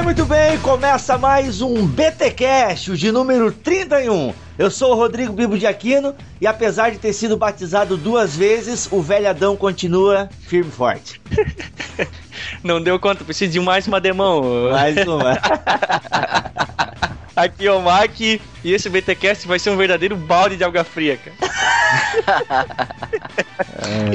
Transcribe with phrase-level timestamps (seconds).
[0.00, 0.58] bem, muito bem.
[0.60, 4.32] Começa mais um BTcast, o de número 31.
[4.58, 8.88] Eu sou o Rodrigo Bibo de Aquino e apesar de ter sido batizado duas vezes,
[8.90, 11.20] o velhadão continua firme e forte.
[12.64, 14.70] Não deu conta, preciso de mais uma demão.
[14.70, 15.38] Mais uma.
[17.36, 21.18] Aqui é o Mac e esse BTcast vai ser um verdadeiro balde de alga fria,
[21.18, 21.36] cara.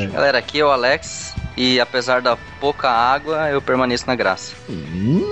[0.12, 4.54] Galera, aqui é o Alex e apesar da pouca água, eu permaneço na graça.
[4.70, 5.23] Hum,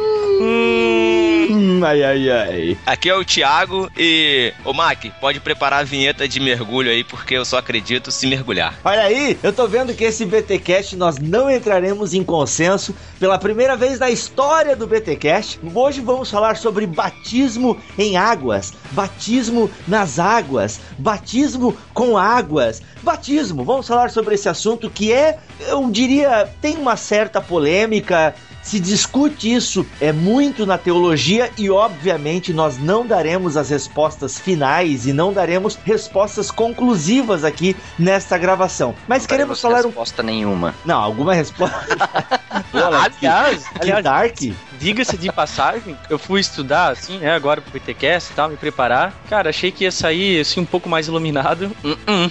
[1.86, 2.78] ai, ai, ai.
[2.86, 4.54] Aqui é o Thiago e.
[4.64, 8.78] Ô Mac, pode preparar a vinheta de mergulho aí, porque eu só acredito se mergulhar.
[8.84, 13.76] Olha aí, eu tô vendo que esse BTcast nós não entraremos em consenso pela primeira
[13.76, 15.60] vez na história do BTcast.
[15.74, 23.64] Hoje vamos falar sobre batismo em águas, batismo nas águas, batismo com águas, batismo.
[23.64, 28.34] Vamos falar sobre esse assunto que é, eu diria, tem uma certa polêmica,
[28.64, 35.06] se discute isso é muito na teologia e obviamente nós não daremos as respostas finais
[35.06, 38.96] e não daremos respostas conclusivas aqui nesta gravação.
[39.08, 40.74] Mas Não queremos falar um resposta nenhuma.
[40.86, 41.76] não, alguma resposta.
[42.74, 44.38] Aliás, aliás, dark.
[44.84, 49.14] Diga-se de passagem, eu fui estudar, assim, né, agora pro BTcast e tal, me preparar.
[49.30, 51.72] Cara, achei que ia sair, assim, um pouco mais iluminado.
[51.86, 52.30] Hum, hum.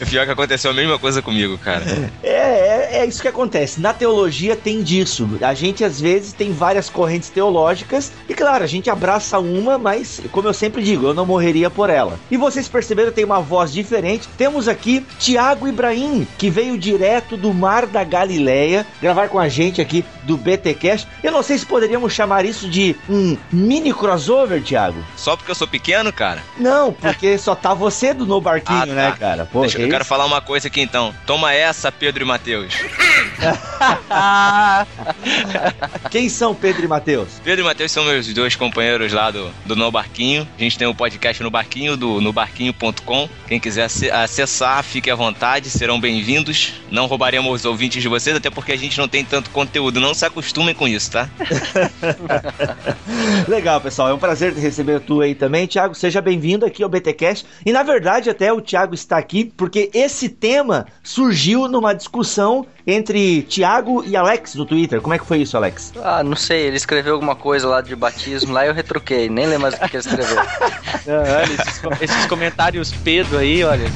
[0.08, 1.84] Pior que aconteceu a mesma coisa comigo, cara.
[2.22, 3.80] É, é, é isso que acontece.
[3.80, 5.28] Na teologia tem disso.
[5.42, 10.22] A gente às vezes tem várias correntes teológicas e claro, a gente abraça uma, mas
[10.32, 12.18] como eu sempre digo, eu não morreria por ela.
[12.30, 14.26] E vocês perceberam, tem uma voz diferente.
[14.38, 19.82] Temos aqui Tiago Ibrahim, que veio direto do Mar da Galileia gravar com a gente
[19.82, 20.38] aqui do
[20.78, 21.06] BTcast.
[21.22, 25.04] Eu não sei se poderíamos chamar isso de um mini crossover, Tiago.
[25.16, 26.42] Só porque eu sou pequeno, cara.
[26.56, 28.92] Não, porque só tá você do no barquinho, Ah, tá.
[28.94, 29.48] né, cara?
[29.50, 30.08] Pô, Deixa, que eu quero isso?
[30.08, 31.12] falar uma coisa aqui então.
[31.26, 32.74] Toma essa, Pedro e Mateus.
[36.10, 37.28] Quem são Pedro e Matheus?
[37.42, 40.46] Pedro e Mateus são meus dois companheiros lá do, do No Barquinho.
[40.58, 43.28] A gente tem um podcast no Barquinho, do nobarquinho.com.
[43.46, 46.74] Quem quiser ace- acessar, fique à vontade, serão bem-vindos.
[46.90, 50.00] Não roubaremos os ouvintes de vocês, até porque a gente não tem tanto conteúdo.
[50.00, 50.24] Não se
[50.68, 51.28] acostumem com isso, tá?
[53.48, 54.08] Legal, pessoal.
[54.08, 55.66] É um prazer receber tu aí também.
[55.66, 57.46] Tiago, seja bem-vindo aqui ao BTcast.
[57.64, 63.42] E na verdade, até o Tiago está aqui porque esse tema surgiu numa discussão entre
[63.42, 65.00] Tiago e Alex no Twitter.
[65.00, 65.92] Como é que foi isso, Alex?
[66.02, 69.46] Ah, não sei, ele escreveu alguma coisa lá de batismo lá e eu retruquei, nem
[69.46, 70.38] lembro mais o que ele escreveu.
[71.08, 73.90] Ah, olha, esses, esses comentários Pedro aí, olha.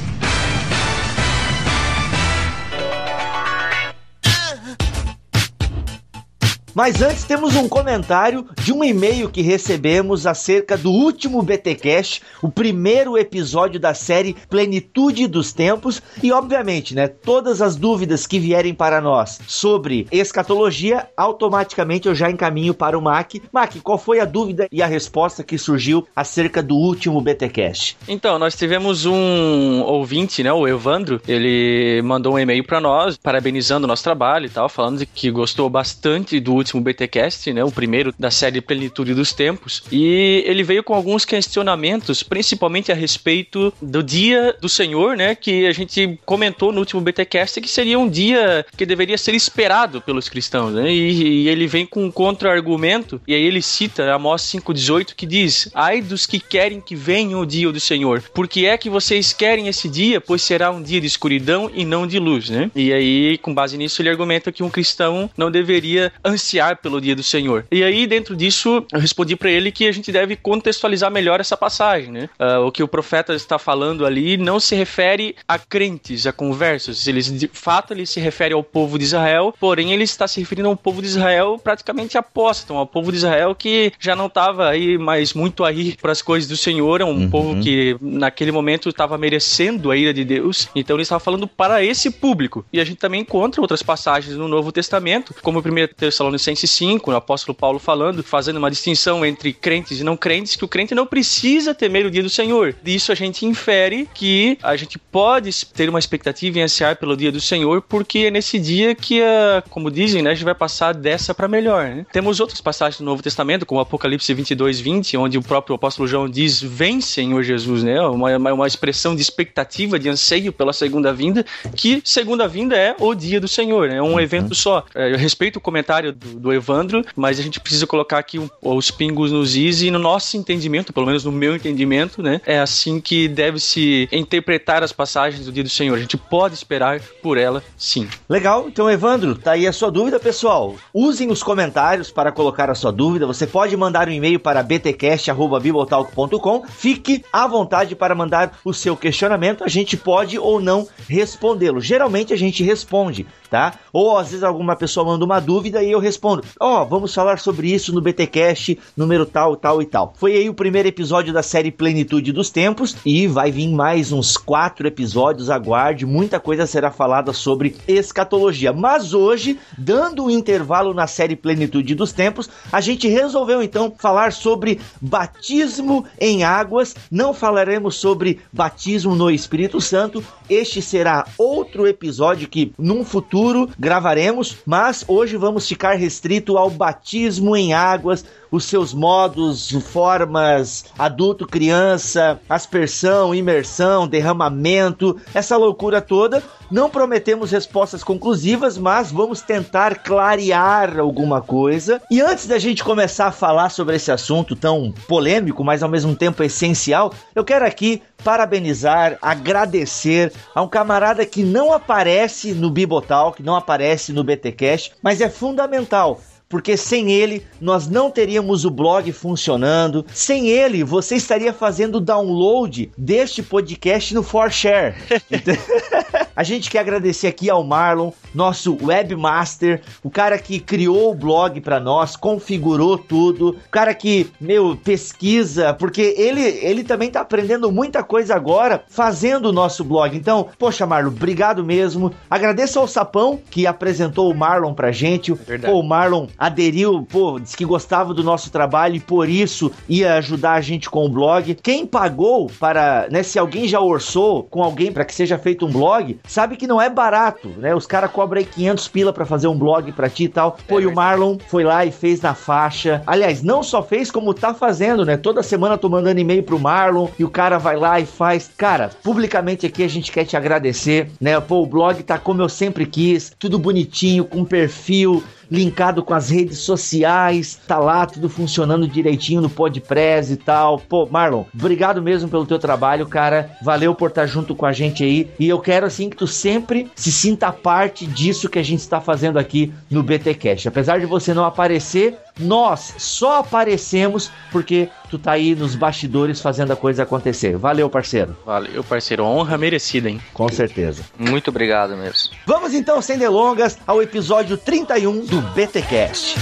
[6.75, 12.49] Mas antes temos um comentário de um e-mail que recebemos acerca do último BTcast, o
[12.49, 18.73] primeiro episódio da série Plenitude dos Tempos e obviamente, né, todas as dúvidas que vierem
[18.73, 23.33] para nós sobre escatologia, automaticamente eu já encaminho para o Mac.
[23.51, 27.97] Mac, qual foi a dúvida e a resposta que surgiu acerca do último BTcast?
[28.07, 33.85] Então, nós tivemos um ouvinte, né, o Evandro, ele mandou um e-mail pra nós, parabenizando
[33.85, 38.13] o nosso trabalho e tal, falando que gostou bastante do último BTcast, né, o primeiro
[38.17, 44.01] da série Plenitude dos Tempos, e ele veio com alguns questionamentos, principalmente a respeito do
[44.01, 48.65] dia do Senhor, né, que a gente comentou no último BTcast que seria um dia
[48.75, 53.33] que deveria ser esperado pelos cristãos, né, e, e ele vem com um contra-argumento, e
[53.33, 57.71] aí ele cita Amós 5,18 que diz, ai dos que querem que venha o dia
[57.71, 61.69] do Senhor, porque é que vocês querem esse dia, pois será um dia de escuridão
[61.73, 62.71] e não de luz, né?
[62.75, 67.15] E aí, com base nisso, ele argumenta que um cristão não deveria ansiar pelo dia
[67.15, 67.65] do Senhor.
[67.71, 71.57] E aí, dentro disso, eu respondi para ele que a gente deve contextualizar melhor essa
[71.57, 72.29] passagem, né?
[72.37, 77.07] Ah, o que o profeta está falando ali não se refere a crentes, a conversos.
[77.07, 80.67] Ele, de fato, ele se refere ao povo de Israel, porém ele está se referindo
[80.67, 84.97] ao povo de Israel praticamente apóstata, ao povo de Israel que já não estava aí
[84.97, 87.29] mais muito aí para as coisas do Senhor, é um Uhum.
[87.29, 90.67] povo que naquele momento estava merecendo a ira de Deus.
[90.75, 92.65] Então ele estava falando para esse público.
[92.73, 97.15] E a gente também encontra outras passagens no Novo Testamento, como 1 Tessalonicenses 5, o
[97.15, 101.05] apóstolo Paulo falando, fazendo uma distinção entre crentes e não crentes, que o crente não
[101.05, 102.75] precisa temer o dia do Senhor.
[102.83, 107.31] Disso a gente infere que a gente pode ter uma expectativa em ansiar pelo dia
[107.31, 109.21] do Senhor, porque é nesse dia que,
[109.69, 111.85] como dizem, né, a gente vai passar dessa para melhor.
[111.85, 112.05] né?
[112.11, 116.29] Temos outras passagens do Novo Testamento, como Apocalipse 22, 20, onde o próprio apóstolo João
[116.29, 118.01] diz: Vem, Senhor Jesus, né?
[118.01, 121.45] Uma, uma, expressão de expectativa, de anseio pela segunda vinda,
[121.75, 123.97] que segunda vinda é o dia do Senhor, né?
[123.97, 124.85] é um evento só.
[124.95, 128.91] É, Eu respeito o comentário do do Evandro, mas a gente precisa colocar aqui os
[128.91, 132.41] pingos nos is e no nosso entendimento, pelo menos no meu entendimento, né?
[132.45, 135.95] É assim que deve se interpretar as passagens do dia do Senhor.
[135.95, 138.07] A gente pode esperar por ela, sim.
[138.27, 140.75] Legal, então Evandro, tá aí a sua dúvida, pessoal.
[140.93, 143.25] Usem os comentários para colocar a sua dúvida.
[143.25, 146.65] Você pode mandar um e-mail para btcast@bibotalk.com.
[146.67, 149.63] Fique à vontade para mandar o seu questionamento.
[149.63, 151.81] A gente pode ou não respondê-lo.
[151.81, 153.75] Geralmente a gente responde, tá?
[153.93, 157.37] Ou às vezes alguma pessoa manda uma dúvida e eu respondo: "Ó, oh, vamos falar
[157.37, 160.11] sobre isso no BTcast número tal, tal e tal".
[160.17, 164.37] Foi aí o primeiro episódio da série Plenitude dos Tempos e vai vir mais uns
[164.37, 165.51] quatro episódios.
[165.51, 168.73] Aguarde, muita coisa será falada sobre escatologia.
[168.73, 174.33] Mas hoje, dando um intervalo na série Plenitude dos Tempos, a gente resolveu então falar
[174.33, 176.95] sobre batismo em águas.
[177.11, 180.23] Não falaremos sobre batismo no Espírito Santo.
[180.49, 183.42] Este será outro episódio que num futuro
[183.77, 191.47] gravaremos, mas hoje vamos ficar restrito ao batismo em águas os seus modos, formas, adulto,
[191.47, 196.43] criança, aspersão, imersão, derramamento, essa loucura toda.
[196.69, 201.99] Não prometemos respostas conclusivas, mas vamos tentar clarear alguma coisa.
[202.11, 206.15] E antes da gente começar a falar sobre esse assunto tão polêmico, mas ao mesmo
[206.15, 213.41] tempo essencial, eu quero aqui parabenizar, agradecer a um camarada que não aparece no Bibotalk,
[213.41, 219.11] não aparece no BTcast, mas é fundamental porque sem ele nós não teríamos o blog
[219.11, 220.05] funcionando.
[220.13, 224.95] Sem ele, você estaria fazendo download deste podcast no ForShare.
[226.35, 231.61] A gente quer agradecer aqui ao Marlon, nosso webmaster, o cara que criou o blog
[231.61, 237.71] para nós, configurou tudo, o cara que, meu, pesquisa, porque ele, ele também tá aprendendo
[237.71, 240.17] muita coisa agora fazendo o nosso blog.
[240.17, 242.11] Então, poxa, Marlon, obrigado mesmo.
[242.29, 245.33] Agradeço ao Sapão que apresentou o Marlon pra gente.
[245.47, 249.71] É pô, o Marlon aderiu, pô, disse que gostava do nosso trabalho e por isso
[249.87, 251.55] ia ajudar a gente com o blog.
[251.61, 255.71] Quem pagou para, né, se alguém já orçou com alguém para que seja feito um
[255.71, 257.75] blog, sabe que não é barato, né?
[257.75, 260.57] Os caras cobram aí 500 pila para fazer um blog para ti e tal.
[260.67, 263.01] Pô, é, e o Marlon foi lá e fez na faixa.
[263.05, 265.17] Aliás, não só fez como tá fazendo, né?
[265.17, 268.49] Toda semana tô mandando e-mail pro Marlon e o cara vai lá e faz.
[268.57, 271.39] Cara, publicamente aqui a gente quer te agradecer, né?
[271.39, 275.23] Pô, o blog tá como eu sempre quis, tudo bonitinho, com perfil,
[275.53, 280.79] linkado com as redes sociais, tá lá tudo funcionando direitinho no Podpress e tal.
[280.79, 283.51] Pô, Marlon, obrigado mesmo pelo teu trabalho, cara.
[283.61, 285.29] Valeu por estar junto com a gente aí.
[285.39, 288.99] E eu quero assim que tu sempre se sinta parte disso que a gente está
[288.99, 290.67] fazendo aqui no BTcast.
[290.67, 296.71] Apesar de você não aparecer, nós só aparecemos porque tu tá aí nos bastidores fazendo
[296.73, 297.57] a coisa acontecer.
[297.57, 298.35] Valeu, parceiro.
[298.45, 299.23] Valeu, parceiro.
[299.23, 300.21] Honra merecida, hein?
[300.33, 301.03] Com certeza.
[301.17, 302.35] Muito obrigado mesmo.
[302.45, 306.35] Vamos então, sem delongas, ao episódio 31 do BTcast.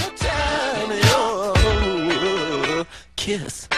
[3.16, 3.68] Kiss.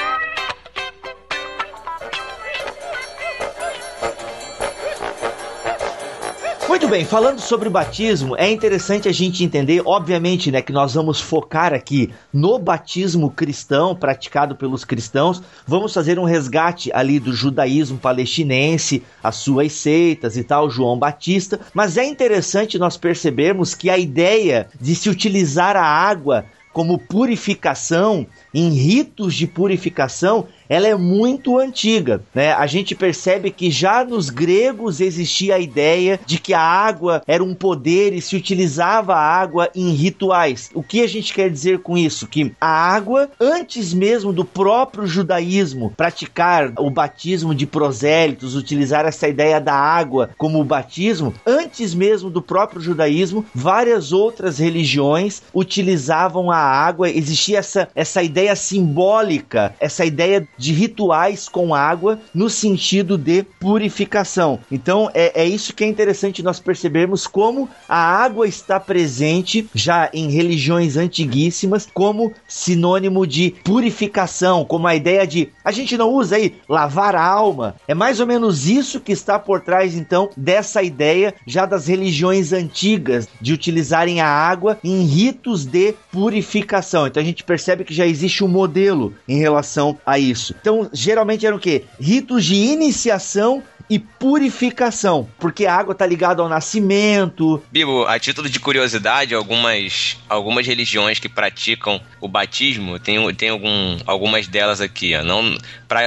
[6.75, 10.95] Muito bem, falando sobre o batismo, é interessante a gente entender, obviamente, né, que nós
[10.95, 15.41] vamos focar aqui no batismo cristão praticado pelos cristãos.
[15.65, 21.61] Vamos fazer um resgate ali do judaísmo palestinense, as suas seitas e tal, João Batista,
[21.73, 28.27] mas é interessante nós percebermos que a ideia de se utilizar a água como purificação,
[28.55, 32.53] em ritos de purificação, ela é muito antiga, né?
[32.53, 37.45] A gente percebe que já nos gregos existia a ideia de que a água era
[37.45, 40.71] um poder e se utilizava a água em rituais.
[40.75, 42.27] O que a gente quer dizer com isso?
[42.27, 49.29] Que a água, antes mesmo do próprio judaísmo praticar o batismo de prosélitos, utilizar essa
[49.29, 56.57] ideia da água como batismo, antes mesmo do próprio judaísmo, várias outras religiões utilizavam a
[56.57, 63.43] água, existia essa, essa ideia simbólica, essa ideia de rituais com água no sentido de
[63.61, 64.59] purificação.
[64.71, 70.11] Então é, é isso que é interessante nós percebermos como a água está presente já
[70.13, 76.37] em religiões antiguíssimas como sinônimo de purificação, como a ideia de a gente não usa
[76.37, 77.77] aí lavar a alma.
[77.87, 82.53] É mais ou menos isso que está por trás então dessa ideia já das religiões
[82.53, 87.07] antigas de utilizarem a água em ritos de purificação.
[87.07, 90.55] Então a gente percebe que já existe um modelo em relação a isso.
[90.61, 91.85] Então, geralmente eram o quê?
[92.01, 97.63] Ritos de iniciação e purificação, porque a água tá ligada ao nascimento.
[97.71, 103.99] Bibo, a título de curiosidade, algumas, algumas religiões que praticam o batismo, tem, tem algum,
[104.07, 105.57] algumas delas aqui, ó, não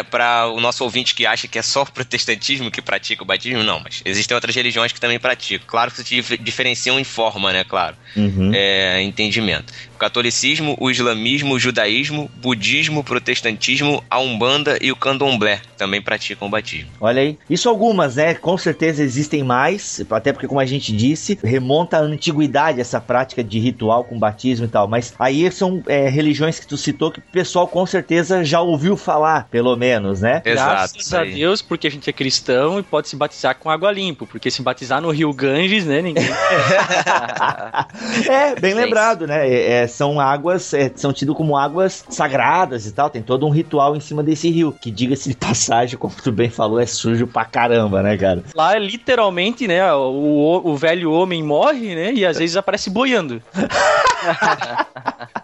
[0.10, 3.64] para o nosso ouvinte que acha que é só o protestantismo que pratica o batismo,
[3.64, 5.68] não, mas existem outras religiões que também praticam.
[5.68, 8.52] Claro que se diferenciam em forma, né, claro, uhum.
[8.54, 15.60] é, entendimento o catolicismo, o islamismo, o judaísmo, budismo, protestantismo, a umbanda e o candomblé
[15.76, 16.90] também praticam o batismo.
[17.02, 18.36] Olha aí, isso algumas, né?
[18.36, 23.44] Com certeza existem mais, até porque como a gente disse, remonta à antiguidade essa prática
[23.44, 24.88] de ritual com batismo e tal.
[24.88, 28.96] Mas aí são é, religiões que tu citou que o pessoal com certeza já ouviu
[28.96, 30.42] falar, pelo menos, né?
[30.44, 30.94] Exato.
[30.94, 34.26] Graças a Deus, porque a gente é cristão e pode se batizar com água limpa,
[34.26, 36.02] porque se batizar no Rio Ganges, né?
[36.02, 36.28] Ninguém.
[38.30, 39.48] é, bem lembrado, né?
[39.48, 43.10] É, é são águas, é, são tidas como águas sagradas e tal.
[43.10, 46.50] Tem todo um ritual em cima desse rio, que diga-se de passagem, como tu bem
[46.50, 48.44] falou, é sujo pra caramba, né, cara?
[48.56, 53.42] Lá é literalmente, né, o, o velho homem morre, né, e às vezes aparece boiando.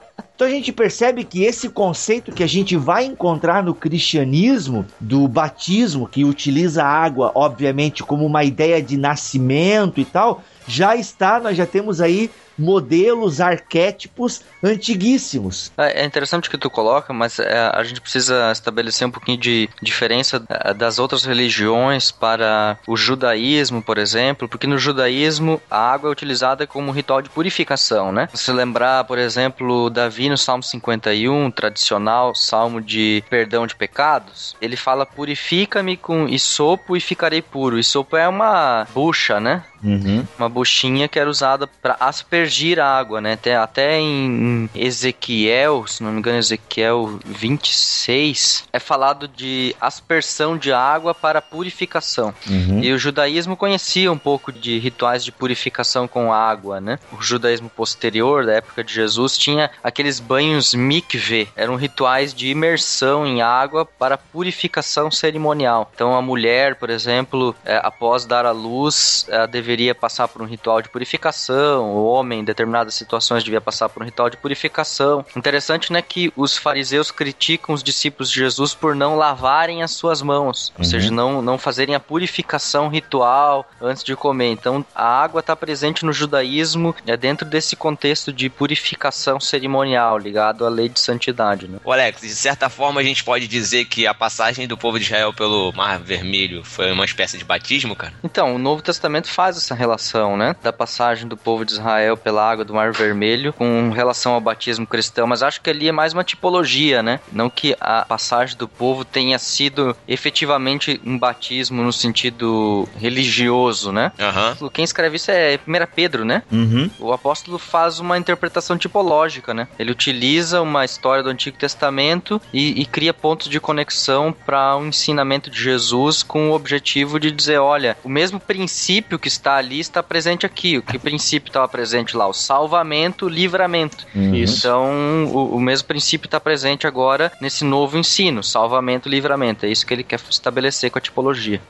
[0.43, 5.25] Então a gente percebe que esse conceito que a gente vai encontrar no cristianismo do
[5.25, 11.39] batismo, que utiliza a água, obviamente, como uma ideia de nascimento e tal, já está,
[11.39, 15.71] nós já temos aí modelos, arquétipos antiguíssimos.
[15.77, 19.69] É, é interessante que tu coloca, mas é, a gente precisa estabelecer um pouquinho de
[19.81, 26.09] diferença é, das outras religiões para o judaísmo, por exemplo, porque no judaísmo a água
[26.09, 28.29] é utilizada como ritual de purificação, né?
[28.33, 34.75] Se lembrar, por exemplo, Davi no Salmo 51, tradicional salmo de perdão de pecados, ele
[34.75, 37.79] fala: Purifica-me com isopo e ficarei puro.
[37.79, 39.63] Isopo é uma bucha, né?
[39.83, 40.25] Uhum.
[40.39, 43.33] Uma buchinha que era usada para aspergir a água, né?
[43.33, 50.71] Até, até em Ezequiel, se não me engano, Ezequiel 26, é falado de aspersão de
[50.71, 52.33] água para purificação.
[52.49, 52.79] Uhum.
[52.81, 56.97] E o judaísmo conhecia um pouco de rituais de purificação com água, né?
[57.11, 63.25] O judaísmo posterior, da época de Jesus, tinha aqueles banhos mikve, eram rituais de imersão
[63.25, 65.91] em água para purificação cerimonial.
[65.93, 70.45] Então a mulher, por exemplo, é, após dar à luz, deveria deveria passar por um
[70.45, 75.25] ritual de purificação, o homem em determinadas situações devia passar por um ritual de purificação.
[75.35, 80.21] Interessante, né, que os fariseus criticam os discípulos de Jesus por não lavarem as suas
[80.21, 80.75] mãos, uhum.
[80.79, 84.51] ou seja, não, não fazerem a purificação ritual antes de comer.
[84.51, 90.65] Então, a água está presente no judaísmo é dentro desse contexto de purificação cerimonial, ligado
[90.65, 91.67] à lei de santidade.
[91.67, 91.79] Né?
[91.83, 95.05] O Alex, de certa forma a gente pode dizer que a passagem do povo de
[95.05, 98.13] Israel pelo Mar Vermelho foi uma espécie de batismo, cara?
[98.23, 100.55] Então, o Novo Testamento faz essa relação, né?
[100.61, 104.85] Da passagem do povo de Israel pela água do Mar Vermelho com relação ao batismo
[104.85, 107.19] cristão, mas acho que ali é mais uma tipologia, né?
[107.31, 114.11] Não que a passagem do povo tenha sido efetivamente um batismo no sentido religioso, né?
[114.19, 114.69] Uhum.
[114.69, 116.43] Quem escreve isso é 1 Pedro, né?
[116.51, 116.89] Uhum.
[116.99, 119.67] O apóstolo faz uma interpretação tipológica, né?
[119.79, 124.81] Ele utiliza uma história do Antigo Testamento e, e cria pontos de conexão para o
[124.81, 129.52] um ensinamento de Jesus com o objetivo de dizer, olha, o mesmo princípio que está
[129.57, 130.77] ali está presente aqui.
[130.77, 132.27] O que princípio estava presente lá?
[132.27, 134.05] O salvamento, livramento.
[134.15, 134.35] Uhum.
[134.35, 139.65] Então, o, o, mesmo princípio está presente agora nesse novo ensino, salvamento, livramento.
[139.65, 141.61] É isso que ele quer estabelecer com a tipologia.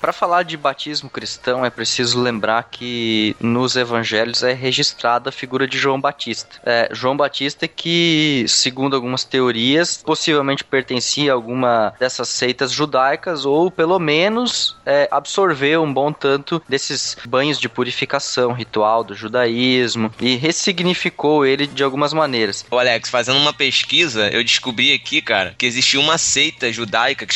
[0.00, 5.68] Para falar de batismo cristão, é preciso lembrar que nos evangelhos é registrada a figura
[5.68, 6.58] de João Batista.
[6.64, 13.70] É, João Batista que, segundo algumas teorias, possivelmente pertencia a alguma dessas seitas judaicas ou,
[13.70, 20.36] pelo menos, é, absorveu um bom tanto desses banhos de purificação ritual do judaísmo e
[20.36, 22.64] ressignificou ele de algumas maneiras.
[22.70, 27.34] O Alex, fazendo uma pesquisa, eu descobri aqui, cara, que existia uma seita judaica que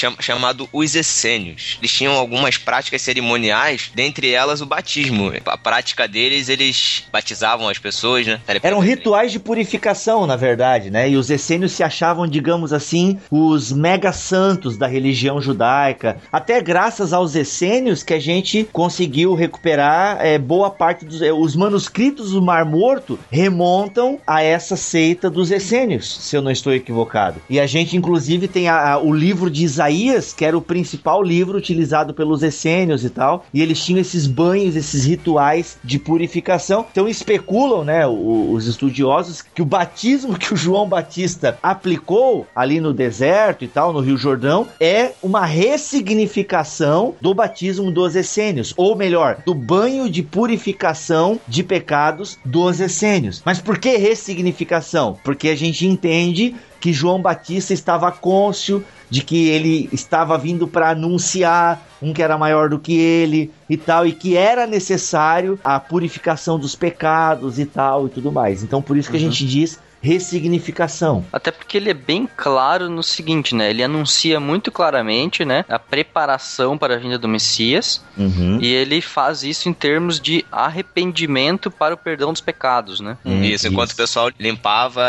[0.72, 1.76] os Essênios.
[1.80, 5.32] Eles tinham algumas práticas cerimoniais, dentre elas o batismo.
[5.46, 8.40] A prática deles, eles batizavam as pessoas, né?
[8.62, 11.08] Eram rituais de purificação, na verdade, né?
[11.08, 16.18] E os essênios se achavam, digamos assim, os mega santos da religião judaica.
[16.32, 21.20] Até graças aos essênios que a gente conseguiu recuperar é, boa parte dos.
[21.20, 26.50] É, os manuscritos do Mar Morto remontam a essa seita dos essênios, se eu não
[26.50, 27.40] estou equivocado.
[27.48, 31.22] E a gente, inclusive, tem a, a, o livro de Isaías, que era o principal
[31.22, 36.86] livro utilizado pelos essênios e tal, e eles tinham esses banhos, esses rituais de purificação.
[36.90, 42.92] Então especulam, né, os estudiosos, que o batismo que o João Batista aplicou ali no
[42.92, 49.38] deserto e tal, no Rio Jordão, é uma ressignificação do batismo dos essênios, ou melhor,
[49.44, 53.42] do banho de purificação de pecados dos essênios.
[53.44, 55.18] Mas por que ressignificação?
[55.24, 60.90] Porque a gente entende que João Batista estava côncio, de que ele estava vindo para
[60.90, 65.80] anunciar um que era maior do que ele e tal, e que era necessário a
[65.80, 68.62] purificação dos pecados e tal e tudo mais.
[68.62, 69.22] Então por isso que uhum.
[69.22, 71.24] a gente diz ressignificação.
[71.32, 73.70] Até porque ele é bem claro no seguinte, né?
[73.70, 78.58] Ele anuncia muito claramente, né, a preparação para a vinda do Messias, uhum.
[78.60, 83.16] e ele faz isso em termos de arrependimento para o perdão dos pecados, né?
[83.24, 83.94] Hum, isso, enquanto isso.
[83.94, 85.08] o pessoal limpava,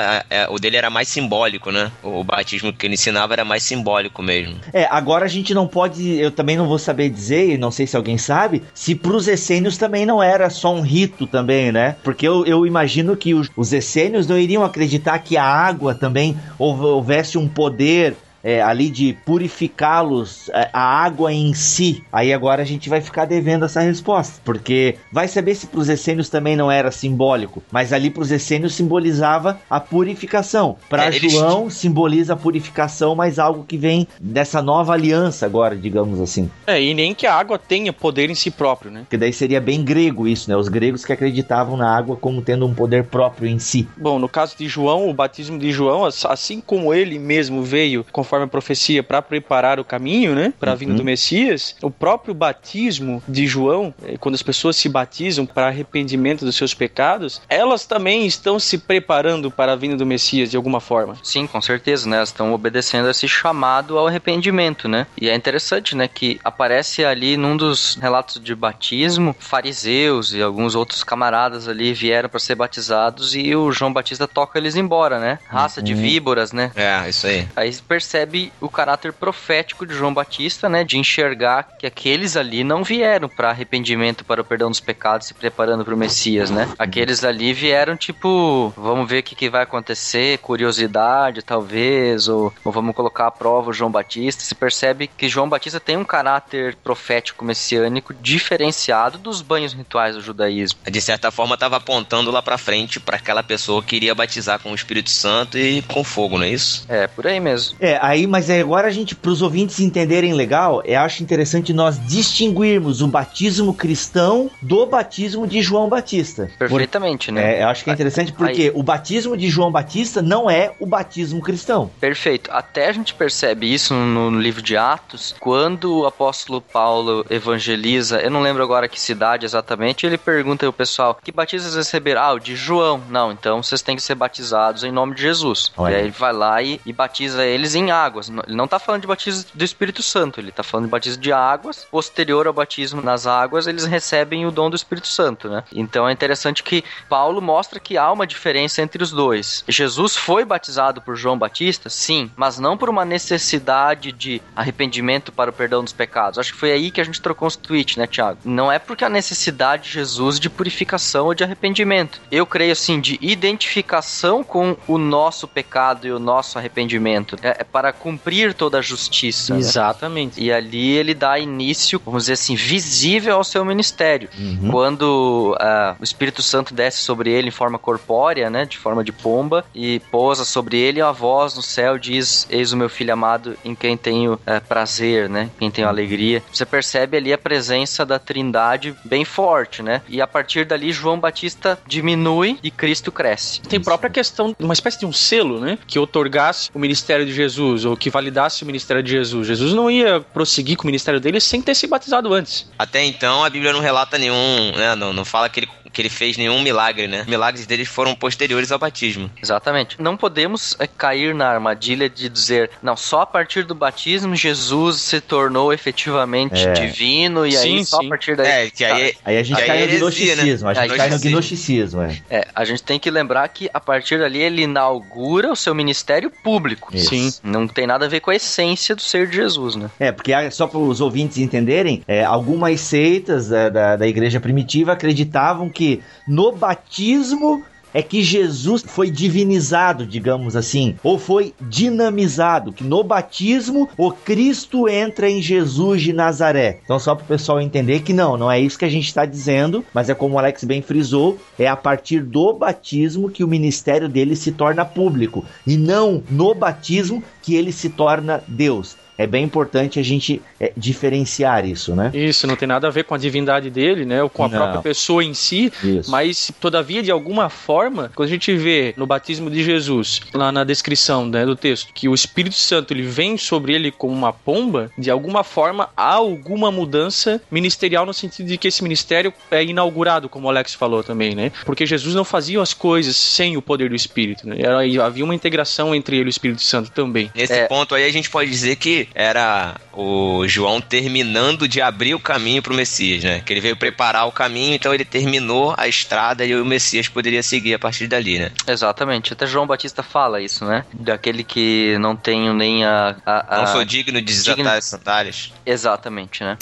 [0.49, 1.91] o dele era mais simbólico, né?
[2.01, 4.55] O, o batismo que ele ensinava era mais simbólico mesmo.
[4.71, 7.85] É, agora a gente não pode, eu também não vou saber dizer, e não sei
[7.85, 11.97] se alguém sabe, se para os essênios também não era só um rito também, né?
[12.01, 15.93] Porque eu, eu imagino que os, os essênios não iriam acreditar acreditar que a água
[15.95, 18.15] também houvesse um poder
[18.45, 22.03] é, ali de purificá-los, é, a água em si.
[22.13, 25.89] Aí agora a gente vai ficar devendo essa resposta, porque vai saber se para os
[25.89, 30.77] essênios também não era simbólico, mas ali para os essênios simbolizava a purificação.
[30.87, 31.73] Para é, João eles...
[31.73, 36.51] simboliza a purificação, mas algo que vem dessa nova aliança agora, digamos assim.
[36.67, 39.07] É, e nem que a água tenha poder em si próprio, né?
[39.09, 40.55] Que daí seria bem grego isso, né?
[40.55, 43.87] Os gregos que acreditavam na água como tendo um poder próprio em si.
[43.97, 48.34] Bom, no caso de João, o batismo de João, assim como ele mesmo veio conforme
[48.35, 50.97] conforme a profecia, para preparar o caminho, né, para a vinda uhum.
[50.97, 56.43] do Messias, o próprio batismo de João, eh, quando as pessoas se batizam para arrependimento
[56.43, 60.79] dos seus pecados, elas também estão se preparando para a vinda do Messias de alguma
[60.79, 61.17] forma.
[61.23, 62.17] Sim, com certeza, né?
[62.17, 65.07] Elas estão obedecendo a esse chamado ao arrependimento, né?
[65.19, 70.75] E é interessante, né, que aparece ali num dos relatos de batismo, fariseus e alguns
[70.75, 75.39] outros camaradas ali vieram para ser batizados e o João Batista toca eles embora, né?
[75.47, 75.85] Raça uhum.
[75.85, 76.71] de víboras, né?
[76.75, 77.47] É, isso aí.
[77.55, 82.63] Aí percebe percebe o caráter profético de João Batista, né, de enxergar que aqueles ali
[82.63, 86.69] não vieram para arrependimento, para o perdão dos pecados, se preparando para o Messias, né?
[86.77, 92.71] Aqueles ali vieram tipo, vamos ver o que, que vai acontecer, curiosidade talvez, ou, ou
[92.71, 94.43] vamos colocar à prova o João Batista.
[94.43, 100.21] Se percebe que João Batista tem um caráter profético messiânico diferenciado dos banhos rituais do
[100.21, 100.79] judaísmo.
[100.89, 104.71] De certa forma, estava apontando lá para frente para aquela pessoa que iria batizar com
[104.71, 106.85] o Espírito Santo e com fogo, não é isso?
[106.87, 107.75] É, por aí mesmo.
[107.79, 111.73] É, aí aí, mas agora a gente, para os ouvintes entenderem legal, eu acho interessante
[111.73, 116.49] nós distinguirmos o batismo cristão do batismo de João Batista.
[116.57, 117.59] Perfeitamente, Por, né?
[117.59, 120.73] É, eu acho que é interessante porque aí, o batismo de João Batista não é
[120.79, 121.91] o batismo cristão.
[121.99, 122.49] Perfeito.
[122.51, 128.19] Até a gente percebe isso no, no livro de Atos, quando o apóstolo Paulo evangeliza,
[128.21, 132.21] eu não lembro agora que cidade exatamente, ele pergunta ao pessoal: que batismos receberam?
[132.21, 133.01] Ah, o de João.
[133.09, 135.71] Não, então vocês têm que ser batizados em nome de Jesus.
[135.77, 135.93] Olha.
[135.93, 138.29] E aí ele vai lá e, e batiza eles em água águas.
[138.29, 141.31] Ele não está falando de batismo do Espírito Santo, ele está falando de batismo de
[141.31, 141.85] águas.
[141.85, 145.63] Posterior ao batismo nas águas, eles recebem o dom do Espírito Santo, né?
[145.73, 149.63] Então é interessante que Paulo mostra que há uma diferença entre os dois.
[149.67, 155.49] Jesus foi batizado por João Batista, sim, mas não por uma necessidade de arrependimento para
[155.49, 156.39] o perdão dos pecados.
[156.39, 158.39] Acho que foi aí que a gente trocou os tweets, né, Tiago?
[158.45, 162.21] Não é porque a necessidade de Jesus de purificação ou de arrependimento.
[162.31, 167.37] Eu creio assim de identificação com o nosso pecado e o nosso arrependimento.
[167.41, 169.55] É, é para cumprir toda a justiça.
[169.55, 170.41] Exatamente.
[170.41, 174.29] E ali ele dá início, vamos dizer assim, visível ao seu ministério.
[174.37, 174.69] Uhum.
[174.71, 179.11] Quando uh, o Espírito Santo desce sobre ele em forma corpórea, né, de forma de
[179.11, 183.57] pomba, e pousa sobre ele, a voz no céu diz: Eis o meu filho amado
[183.63, 186.43] em quem tenho uh, prazer, né, quem tenho alegria.
[186.51, 190.01] Você percebe ali a presença da Trindade bem forte, né?
[190.07, 193.61] E a partir dali, João Batista diminui e Cristo cresce.
[193.61, 197.74] Tem própria questão, uma espécie de um selo, né, que otorgasse o ministério de Jesus,
[197.83, 199.47] ou que validasse o ministério de Jesus.
[199.47, 202.69] Jesus não ia prosseguir com o ministério dele sem ter se batizado antes.
[202.77, 206.09] Até então a Bíblia não relata nenhum, né, não, não fala que ele que ele
[206.09, 207.23] fez nenhum milagre, né?
[207.25, 209.31] Milagres dele foram posteriores ao batismo.
[209.41, 209.95] Exatamente.
[209.99, 215.01] Não podemos é, cair na armadilha de dizer, não, só a partir do batismo Jesus
[215.01, 216.73] se tornou efetivamente é.
[216.73, 218.47] divino e sim, aí só a partir daí.
[218.47, 219.19] É, que aí, tá.
[219.23, 219.97] aí a gente aí cai no né?
[219.97, 220.73] gnosticismo, né?
[220.77, 222.21] a gente cai no gnosticismo, é.
[222.29, 222.47] é.
[222.53, 226.89] a gente tem que lembrar que a partir dali ele inaugura o seu ministério público.
[226.93, 227.09] Isso.
[227.09, 227.31] Sim.
[227.41, 229.89] Não tem nada a ver com a essência do ser de Jesus, né?
[229.97, 234.91] É, porque só para os ouvintes entenderem, é, algumas seitas da, da, da igreja primitiva
[234.91, 242.73] acreditavam que que no batismo é que Jesus foi divinizado, digamos assim, ou foi dinamizado,
[242.73, 246.79] que no batismo o Cristo entra em Jesus de Nazaré.
[246.83, 249.25] Então só para o pessoal entender que não, não é isso que a gente está
[249.25, 253.47] dizendo, mas é como o Alex bem frisou, é a partir do batismo que o
[253.47, 258.97] ministério dele se torna público e não no batismo que ele se torna Deus.
[259.17, 262.11] É bem importante a gente é, diferenciar isso, né?
[262.13, 264.21] Isso, não tem nada a ver com a divindade dele, né?
[264.23, 264.57] Ou com a Não.
[264.57, 266.09] própria pessoa em si, Isso.
[266.09, 270.63] mas todavia, de alguma forma, quando a gente vê no batismo de Jesus, lá na
[270.63, 274.91] descrição né, do texto, que o Espírito Santo ele vem sobre ele como uma pomba,
[274.97, 280.27] de alguma forma há alguma mudança ministerial no sentido de que esse ministério é inaugurado,
[280.29, 281.51] como o Alex falou também, né?
[281.65, 284.57] Porque Jesus não fazia as coisas sem o poder do Espírito, né?
[284.59, 287.29] Era, havia uma integração entre ele e o Espírito Santo também.
[287.35, 287.67] Nesse É.
[287.67, 292.61] ponto aí a gente pode dizer que era o João terminando de abrir o caminho
[292.61, 293.41] pro Messias, né?
[293.45, 297.43] Que ele veio preparar o caminho, então ele terminou a estrada e o Messias poderia
[297.43, 298.51] seguir a partir dali, né?
[298.67, 299.33] Exatamente.
[299.33, 300.85] Até João Batista fala isso, né?
[300.93, 303.15] Daquele que não tem nem a.
[303.25, 305.53] a- a- Não sou digno de desatar digno- as sandálias.
[305.65, 306.57] Exatamente, né?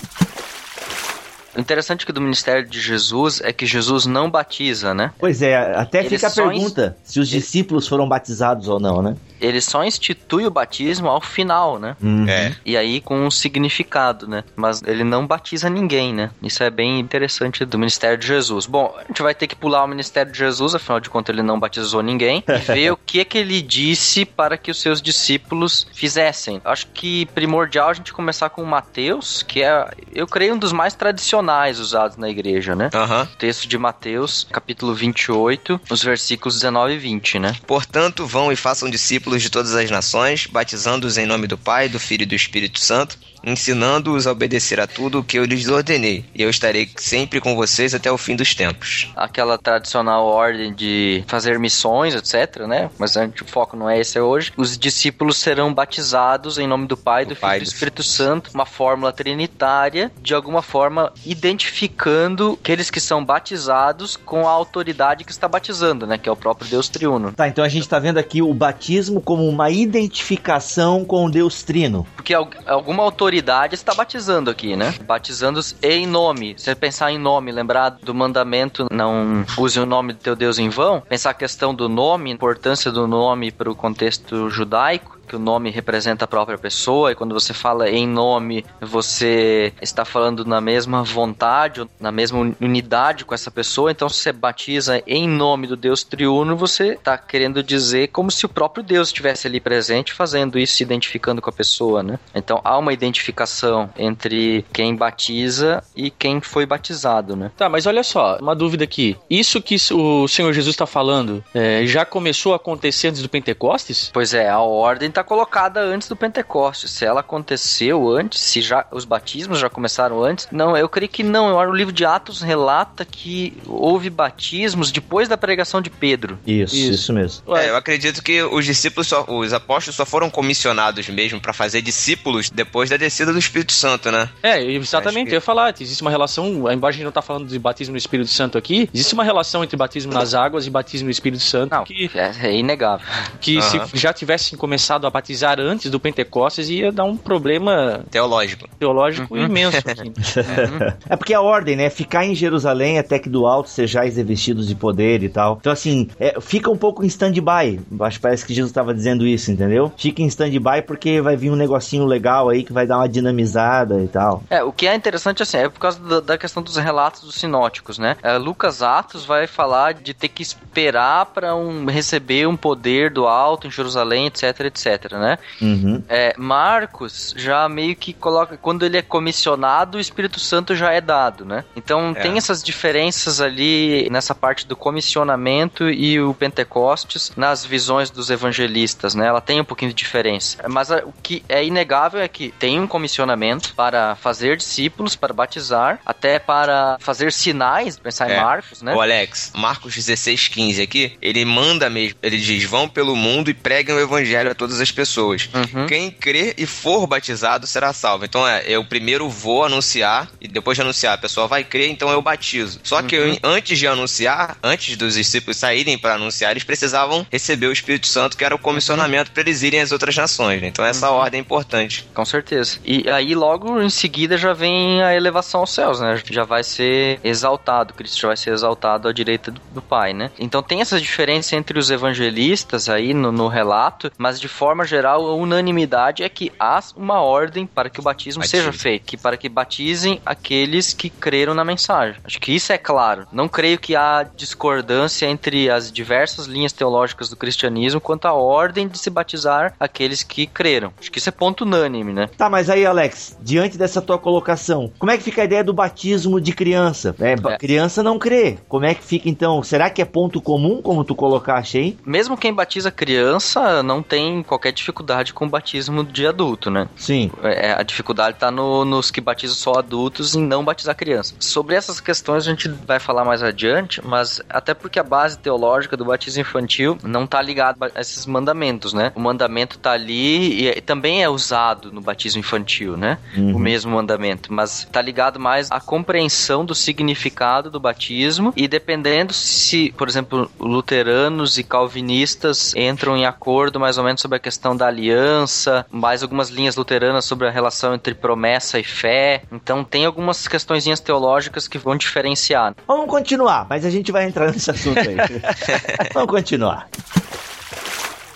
[1.56, 5.12] O interessante que do ministério de Jesus é que Jesus não batiza, né?
[5.20, 9.16] Pois é, até Ele fica a pergunta se os discípulos foram batizados ou não, né?
[9.40, 11.96] Ele só institui o batismo ao final, né?
[12.02, 12.28] Uhum.
[12.28, 12.56] É.
[12.66, 14.44] E aí com um significado, né?
[14.56, 16.32] Mas ele não batiza ninguém, né?
[16.42, 18.66] Isso é bem interessante do ministério de Jesus.
[18.66, 21.44] Bom, a gente vai ter que pular o ministério de Jesus, afinal de contas ele
[21.44, 25.02] não batizou ninguém, e ver o que é que ele disse para que os seus
[25.02, 26.62] discípulos fizessem.
[26.64, 30.96] Acho que primordial a gente começar com Mateus, que é, eu creio, um dos mais
[30.96, 31.43] tradicionais
[31.80, 32.90] usados na igreja, né?
[32.94, 33.28] Aham.
[33.38, 37.56] Texto de Mateus, capítulo 28, os versículos 19 e 20, né?
[37.68, 42.00] Portanto, vão e façam discípulos de todas as nações, batizando-os em nome do Pai, do
[42.00, 46.26] Filho e do Espírito Santo, ensinando-os a obedecer a tudo o que eu lhes ordenei.
[46.34, 49.12] E eu estarei sempre com vocês até o fim dos tempos.
[49.16, 52.90] aquela tradicional ordem de fazer missões, etc, né?
[52.98, 54.52] Mas a gente- o foco não é esse hoje.
[54.58, 58.04] Os discípulos serão batizados em nome do Pai, do, Do Filho e do do Espírito
[58.04, 65.24] Santo, uma fórmula trinitária, de alguma forma identificando aqueles que são batizados com a autoridade
[65.24, 66.18] que está batizando, né?
[66.18, 67.32] Que é o próprio Deus triuno.
[67.34, 71.64] Tá, então a gente tá vendo aqui o batismo como uma identificação com o Deus
[71.64, 72.06] Trino.
[72.16, 73.33] Porque al- alguma autoridade
[73.76, 74.94] está batizando aqui, né?
[75.06, 76.56] Batizando-os em nome.
[76.58, 80.60] Se você pensar em nome, lembrar do mandamento não use o nome do teu Deus
[80.60, 85.36] em vão, pensar a questão do nome, importância do nome para o contexto judaico, que
[85.36, 90.46] o nome representa a própria pessoa, e quando você fala em nome, você está falando
[90.46, 95.28] na mesma vontade, na mesma uni- unidade com essa pessoa, então se você batiza em
[95.28, 99.60] nome do Deus triuno, você está querendo dizer como se o próprio Deus estivesse ali
[99.60, 102.20] presente, fazendo isso, se identificando com a pessoa, né?
[102.34, 107.52] Então há uma identificação entre quem batiza e quem foi batizado, né?
[107.56, 109.18] Tá, mas olha só, uma dúvida aqui.
[109.30, 114.10] Isso que o Senhor Jesus está falando é, já começou a acontecer antes do Pentecostes?
[114.14, 116.92] Pois é, a ordem está colocada antes do Pentecostes.
[116.92, 121.24] Se ela aconteceu antes, se já os batismos já começaram antes, não, eu creio que
[121.24, 121.56] não.
[121.56, 126.38] O livro de Atos relata que houve batismos depois da pregação de Pedro.
[126.46, 127.14] Isso, isso, Isso.
[127.14, 127.56] mesmo.
[127.56, 131.82] É, eu acredito que os discípulos, só- os apóstolos só foram comissionados mesmo para fazer
[131.82, 134.30] discípulos depois da descida do Espírito Santo, né?
[134.42, 137.60] É, exatamente, que- eu ia falar, existe uma relação, a gente não tá falando de
[137.60, 141.12] batismo no Espírito Santo aqui, existe uma relação entre batismo nas águas e batismo no
[141.12, 143.06] Espírito Santo Não, que, é, é inegável.
[143.40, 143.88] que se Aham.
[143.94, 148.68] já tivessem começado a batizar antes do Pentecostes ia dar um problema Teológico.
[148.80, 149.46] teológico Uhum.
[149.46, 150.12] imenso aqui.
[151.10, 151.90] É porque a ordem, né?
[151.90, 155.58] Ficar em Jerusalém até que do alto sejais revestidos de poder e tal.
[155.60, 157.80] Então, assim, é, fica um pouco em stand-by.
[158.02, 159.92] Acho que parece que Jesus estava dizendo isso, entendeu?
[159.98, 164.02] Fica em stand-by porque vai vir um negocinho legal aí que vai dar uma dinamizada
[164.02, 164.44] e tal.
[164.50, 167.36] É, o que é interessante assim, é por causa da, da questão dos relatos dos
[167.36, 168.16] sinóticos, né?
[168.24, 173.28] É, Lucas Atos vai falar de ter que esperar para um, receber um poder do
[173.28, 175.38] alto em Jerusalém, etc, etc, né?
[175.62, 176.04] Uhum.
[176.10, 181.02] É, Marcos já meio que coloca, quando ele é comissionado, o Espírito Santo já é
[181.02, 181.64] dado, né?
[181.76, 182.22] Então É.
[182.22, 189.16] tem essas diferenças ali nessa parte do comissionamento e o Pentecostes nas visões dos evangelistas,
[189.16, 189.28] né?
[189.28, 190.58] Ela tem um pouquinho de diferença.
[190.70, 195.34] Mas a- o que é inegável é que tem um comissionamento para fazer discípulos, para
[195.34, 198.42] batizar, até para fazer sinais, pensar em É.
[198.42, 198.94] Marcos, né?
[198.94, 203.54] O Alex, Marcos 16, 15 aqui, ele manda mesmo, ele diz, vão pelo mundo e
[203.54, 205.50] preguem o evangelho a todas as pessoas.
[205.54, 205.88] Uhum.
[205.88, 208.26] Quem crer e for batizado será salvo.
[208.26, 212.10] Então é, eu primeiro vou anunciar e depois de anunciar a pessoa vai crer, então
[212.10, 212.80] eu batizo.
[212.84, 217.68] Só que eu, antes de anunciar, antes dos discípulos saírem para anunciar, eles precisavam receber
[217.68, 220.62] o Espírito Santo, que era o comissionamento para eles irem às outras nações.
[220.62, 220.68] né?
[220.68, 222.08] Então essa ordem é importante.
[222.14, 222.80] Com certeza.
[222.84, 226.22] E aí, logo em seguida, já vem a elevação aos céus, né?
[226.30, 230.32] Já vai ser exaltado, Cristo já vai ser exaltado à direita do, do Pai, né?
[230.40, 234.86] Então tem essa diferença entre os evangelistas aí no, no relato, mas de forma forma
[234.86, 238.66] geral, a unanimidade é que há uma ordem para que o batismo Batismo.
[238.66, 242.20] seja feito, que para que batizem aqueles que creram na mensagem.
[242.24, 243.28] Acho que isso é claro.
[243.32, 248.88] Não creio que há discordância entre as diversas linhas teológicas do cristianismo quanto à ordem
[248.88, 250.92] de se batizar aqueles que creram.
[251.00, 252.28] Acho que isso é ponto unânime, né?
[252.36, 255.74] Tá, mas aí, Alex, diante dessa tua colocação, como é que fica a ideia do
[255.74, 257.16] batismo de criança?
[257.20, 257.58] É, É.
[257.58, 258.58] Criança não crê.
[258.68, 259.62] Como é que fica então?
[259.62, 261.98] Será que é ponto comum, como tu colocaste aí?
[262.06, 266.88] Mesmo quem batiza criança não tem qualquer dificuldade com o batismo de adulto, né?
[266.96, 267.32] Sim.
[267.44, 271.36] É, a dificuldade está no, nos que batizam só adultos e não batizar criança.
[271.40, 275.98] Sobre essas questões a gente vai falar mais adiante, mas até porque a base teológica
[275.98, 279.12] do batismo infantil não está ligada a esses mandamentos, né?
[279.16, 283.18] O mandamento está ali e é- também é usado no batismo infantil, né?
[283.36, 283.56] Uhum.
[283.56, 289.34] O mesmo mandamento, mas está ligado mais à compreensão do significado do batismo e dependendo
[289.34, 294.53] se, por exemplo, luteranos e calvinistas entram em acordo mais ou menos sobre a questão
[294.76, 299.44] da aliança, mais algumas linhas luteranas sobre a relação entre promessa e fé.
[299.52, 302.76] Então tem algumas questõezinhas teológicas que vão diferenciar.
[302.88, 305.18] Vamos continuar, mas a gente vai entrar nesse assunto aí.
[306.14, 306.88] Vamos continuar.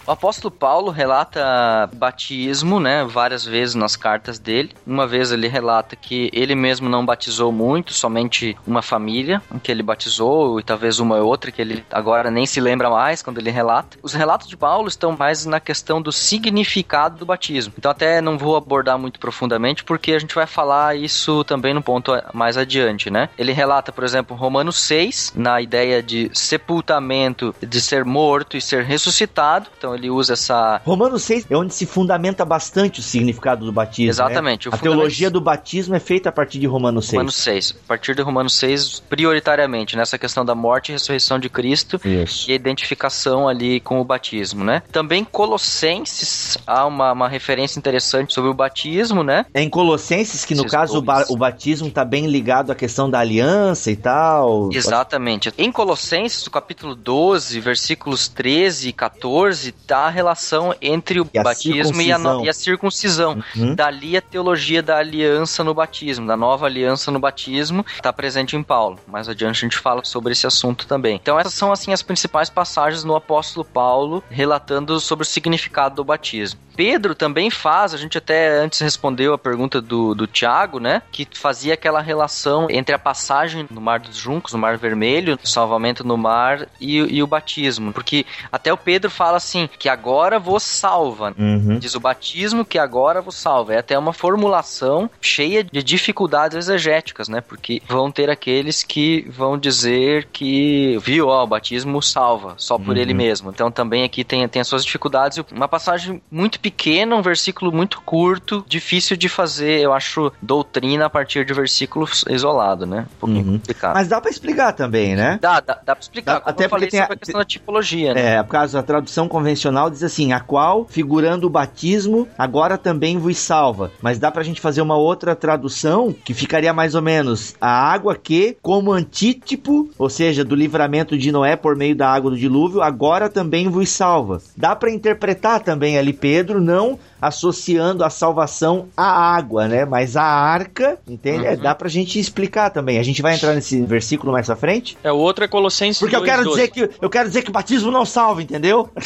[0.08, 4.74] O apóstolo Paulo relata batismo, né, várias vezes nas cartas dele.
[4.86, 9.84] Uma vez ele relata que ele mesmo não batizou muito, somente uma família que ele
[9.84, 13.52] batizou e talvez uma ou outra que ele agora nem se lembra mais quando ele
[13.52, 13.98] relata.
[14.02, 17.74] Os relatos de Paulo estão mais na questão do significado do batismo.
[17.78, 21.82] Então até não vou abordar muito profundamente porque a gente vai falar isso também no
[21.82, 23.28] ponto mais adiante, né?
[23.38, 28.86] Ele relata, por exemplo, Romanos 6, na ideia de sepultamento, de ser morto e ser
[28.86, 29.68] ressuscitado.
[29.78, 34.10] Então ele usa essa Romanos 6 é onde se fundamenta bastante o significado do batismo.
[34.12, 34.74] Exatamente, Né?
[34.74, 37.14] A fundamento- teologia do batismo é feita a partir de Romanos 6.
[37.14, 37.76] Romanos 6.
[37.84, 42.50] A partir de Romanos 6, prioritariamente nessa questão da morte e ressurreição de Cristo Isso.
[42.50, 44.82] e a identificação ali com o batismo, né?
[44.92, 49.46] Também Colossenses há uma, uma referência interessante sobre o batismo, né?
[49.54, 53.10] É em Colossenses que, no caso, o, ba- o batismo está bem ligado à questão
[53.10, 54.70] da aliança e tal.
[54.72, 55.52] Exatamente.
[55.58, 61.40] Em Colossenses, no capítulo 12, versículos 13 e 14, tá a relação entre o E
[61.40, 62.46] a batismo e a, no- circuncisão.
[62.46, 63.44] e a circuncisão.
[63.56, 63.76] Uhum.
[63.76, 68.64] Dali a teologia da aliança no batismo, da nova aliança no batismo, está presente em
[68.64, 69.00] Paulo.
[69.08, 71.16] Mais adiante a gente fala sobre esse assunto também.
[71.22, 76.04] Então essas são assim as principais passagens no apóstolo Paulo relatando sobre o significado do
[76.04, 76.60] batismo.
[76.76, 81.02] Pedro também faz, a gente até antes respondeu a pergunta do, do Tiago, né?
[81.12, 85.48] Que fazia aquela relação entre a passagem no Mar dos Juncos, no Mar Vermelho, o
[85.48, 87.92] salvamento no mar e, e o batismo.
[87.92, 91.34] Porque até o Pedro fala assim, que agora vos salva.
[91.38, 91.80] Uhum.
[91.80, 93.74] Diz o batismo que agora vos salva.
[93.74, 97.42] É até uma formulação cheia de dificuldades exegéticas, né?
[97.42, 102.96] Porque vão ter aqueles que vão dizer que, viu, ó, o batismo salva, só por
[102.96, 103.02] Uhum.
[103.02, 103.50] ele mesmo.
[103.50, 105.40] Então também aqui tem, tem as suas dificuldades.
[105.52, 111.10] Uma passagem muito pequena, um versículo muito curto, difícil de fazer, eu acho, doutrina a
[111.10, 113.06] partir de versículos isolados, né?
[113.16, 113.54] Um pouquinho Uhum.
[113.60, 113.94] complicado.
[113.96, 115.38] Mas dá pra explicar também, né?
[115.42, 116.34] Dá, dá, dá pra explicar.
[116.36, 118.36] Dá- como até eu falei porque tem a- sobre a questão da tipologia, né?
[118.38, 123.18] É, por causa da tradução convencional diz assim, a qual, figurando o batismo, agora também
[123.18, 123.92] vos salva.
[124.02, 128.16] Mas dá pra gente fazer uma outra tradução que ficaria mais ou menos a água
[128.16, 132.82] que, como antítipo, ou seja, do livramento de Noé por meio da água do dilúvio,
[132.82, 134.42] agora também vos salva.
[134.56, 139.86] Dá pra interpretar também ali Pedro, não associando a salvação à água, né?
[139.86, 141.46] Mas a arca, entende?
[141.46, 141.58] É, Uhum.
[141.58, 142.98] dá pra gente explicar também.
[143.00, 144.98] A gente vai entrar nesse versículo mais pra frente?
[145.04, 146.50] É, o outro é Colossenses Porque eu quero 2:12.
[146.50, 148.90] dizer que eu quero dizer que o batismo não salva, entendeu?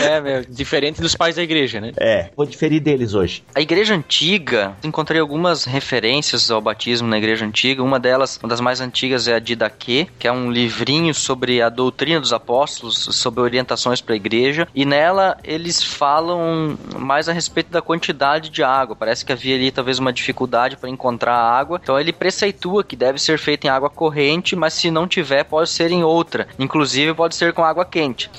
[0.00, 1.92] É, meu, diferente dos pais da igreja, né?
[1.98, 3.42] É, vou diferir deles hoje.
[3.54, 7.82] A igreja antiga, encontrei algumas referências ao batismo na igreja antiga.
[7.82, 11.68] Uma delas, uma das mais antigas, é a Didaquê, que é um livrinho sobre a
[11.68, 14.68] doutrina dos apóstolos, sobre orientações para a igreja.
[14.74, 16.27] E nela eles falam
[16.98, 18.96] mais a respeito da quantidade de água.
[18.96, 21.80] Parece que havia ali talvez uma dificuldade para encontrar água.
[21.82, 25.70] Então ele preceitua que deve ser feito em água corrente, mas se não tiver, pode
[25.70, 26.48] ser em outra.
[26.58, 28.30] Inclusive pode ser com água quente.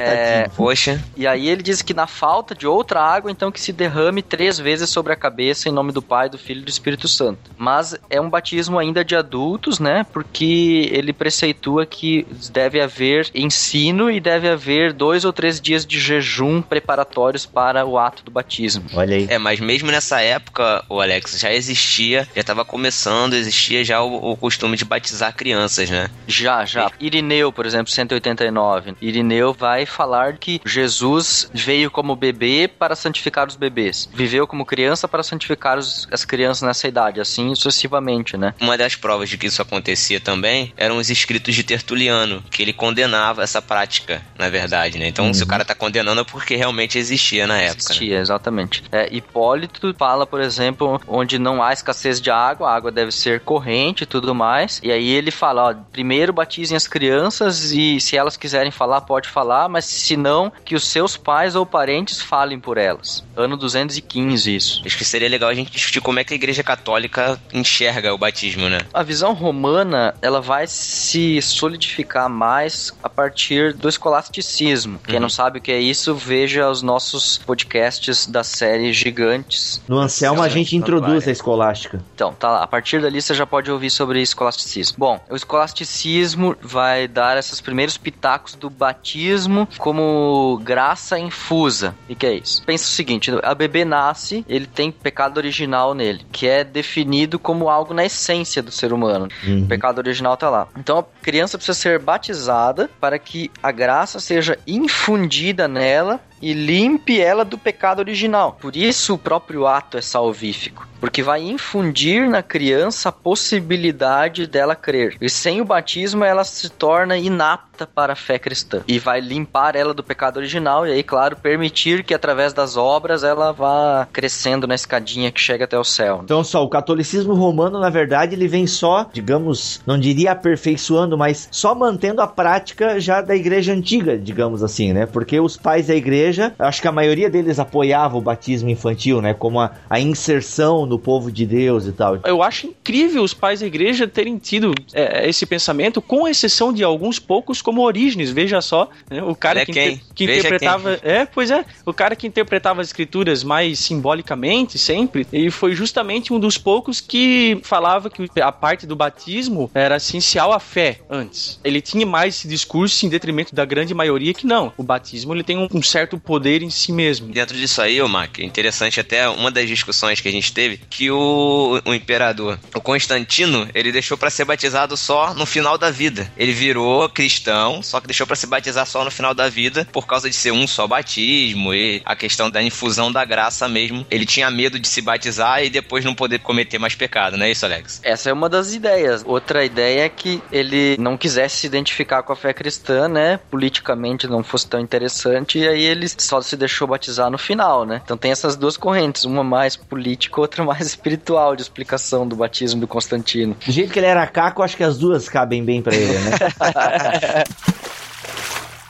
[0.00, 0.48] É.
[0.56, 4.22] Poxa, E aí ele diz que na falta de outra água, então que se derrame
[4.22, 7.50] três vezes sobre a cabeça em nome do Pai, do Filho e do Espírito Santo.
[7.56, 10.06] Mas é um batismo ainda de adultos, né?
[10.12, 15.98] Porque ele preceitua que deve haver ensino e deve haver dois ou três dias de
[15.98, 18.84] jejum preparatório preparatórios para o ato do batismo.
[18.94, 19.26] Olha aí.
[19.28, 24.32] É, mas mesmo nessa época, o Alex, já existia, já estava começando, existia já o,
[24.32, 26.10] o, costume de batizar crianças, né?
[26.26, 26.90] Já, já.
[26.98, 28.94] Irineu, por exemplo, 189.
[29.00, 34.08] Irineu vai falar que Jesus veio como bebê para santificar os bebês.
[34.12, 38.54] Viveu como criança para santificar os, as crianças nessa idade, assim sucessivamente, né?
[38.60, 42.72] Uma das provas de que isso acontecia também eram os escritos de Tertuliano, que ele
[42.72, 45.08] condenava essa prática, na verdade, né?
[45.08, 45.34] Então, uhum.
[45.34, 47.70] se o cara tá condenando é porque realmente existia na época.
[47.70, 47.78] Né?
[47.78, 48.20] Existia, né?
[48.20, 48.84] exatamente.
[48.90, 53.40] É, Hipólito fala, por exemplo, onde não há escassez de água, a água deve ser
[53.40, 54.80] corrente e tudo mais.
[54.82, 59.28] E aí ele fala, ó, primeiro batizem as crianças e se elas quiserem falar, pode
[59.28, 63.24] falar, mas se não, que os seus pais ou parentes falem por elas.
[63.36, 64.82] Ano 215 isso.
[64.84, 68.18] Acho que seria legal a gente discutir como é que a Igreja Católica enxerga o
[68.18, 68.78] batismo, né?
[68.92, 74.98] A visão romana, ela vai se solidificar mais a partir do escolasticismo.
[75.04, 75.22] Quem uhum.
[75.22, 79.80] não sabe o que é isso, veja os nossos podcasts da série Gigantes.
[79.88, 82.02] No Anselmo a gente introduz a escolástica.
[82.14, 82.62] Então, tá lá.
[82.62, 84.96] A partir dali você já pode ouvir sobre escolasticismo.
[84.98, 91.94] Bom, o escolasticismo vai dar esses primeiros pitacos do batismo como graça infusa.
[92.08, 92.62] E que é isso?
[92.64, 97.68] Pensa o seguinte, a bebê nasce, ele tem pecado original nele, que é definido como
[97.68, 99.28] algo na essência do ser humano.
[99.46, 99.64] Uhum.
[99.64, 100.68] O pecado original tá lá.
[100.76, 107.20] Então a criança precisa ser batizada para que a graça seja infundida nela e limpe
[107.20, 108.56] ela do pecado original.
[108.60, 114.74] Por isso o próprio ato é salvífico, porque vai infundir na criança a possibilidade dela
[114.74, 115.16] crer.
[115.20, 119.76] E sem o batismo ela se torna inapta para a fé cristã e vai limpar
[119.76, 124.66] ela do pecado original e aí, claro, permitir que através das obras ela vá crescendo
[124.66, 126.20] na escadinha que chega até o céu.
[126.24, 131.48] Então, só o catolicismo romano, na verdade, ele vem só, digamos, não diria aperfeiçoando, mas
[131.50, 135.06] só mantendo a prática já da igreja antiga, digamos assim, né?
[135.06, 139.20] Porque os pais da igreja igreja, acho que a maioria deles apoiava o batismo infantil,
[139.20, 139.34] né?
[139.34, 142.18] Como a, a inserção no povo de Deus e tal.
[142.24, 146.82] Eu acho incrível os pais da igreja terem tido é, esse pensamento, com exceção de
[146.82, 148.90] alguns poucos, como Orígenes, veja só.
[149.08, 149.22] Né?
[149.22, 150.96] O cara que, inter, que interpretava.
[150.96, 151.12] Quem.
[151.12, 151.64] É, pois é.
[151.86, 157.00] O cara que interpretava as escrituras mais simbolicamente, sempre, e foi justamente um dos poucos
[157.00, 161.60] que falava que a parte do batismo era essencial à fé antes.
[161.62, 164.72] Ele tinha mais esse discurso em detrimento da grande maioria que não.
[164.76, 167.32] O batismo ele tem um, um certo poder em si mesmo.
[167.32, 170.80] Dentro disso aí, o Mac, é interessante até uma das discussões que a gente teve,
[170.90, 175.90] que o, o imperador, o Constantino, ele deixou para ser batizado só no final da
[175.90, 176.28] vida.
[176.36, 180.06] Ele virou cristão, só que deixou para se batizar só no final da vida, por
[180.06, 184.06] causa de ser um só batismo e a questão da infusão da graça mesmo.
[184.10, 187.50] Ele tinha medo de se batizar e depois não poder cometer mais pecado, não é
[187.50, 188.00] isso, Alex?
[188.02, 189.22] Essa é uma das ideias.
[189.24, 193.38] Outra ideia é que ele não quisesse se identificar com a fé cristã, né?
[193.50, 198.00] Politicamente não fosse tão interessante, e aí ele só se deixou batizar no final, né?
[198.04, 202.80] Então tem essas duas correntes, uma mais política, outra mais espiritual de explicação do batismo
[202.80, 203.56] do Constantino.
[203.64, 206.30] Do jeito que ele era caco, acho que as duas cabem bem para ele, né?
[207.40, 207.79] that.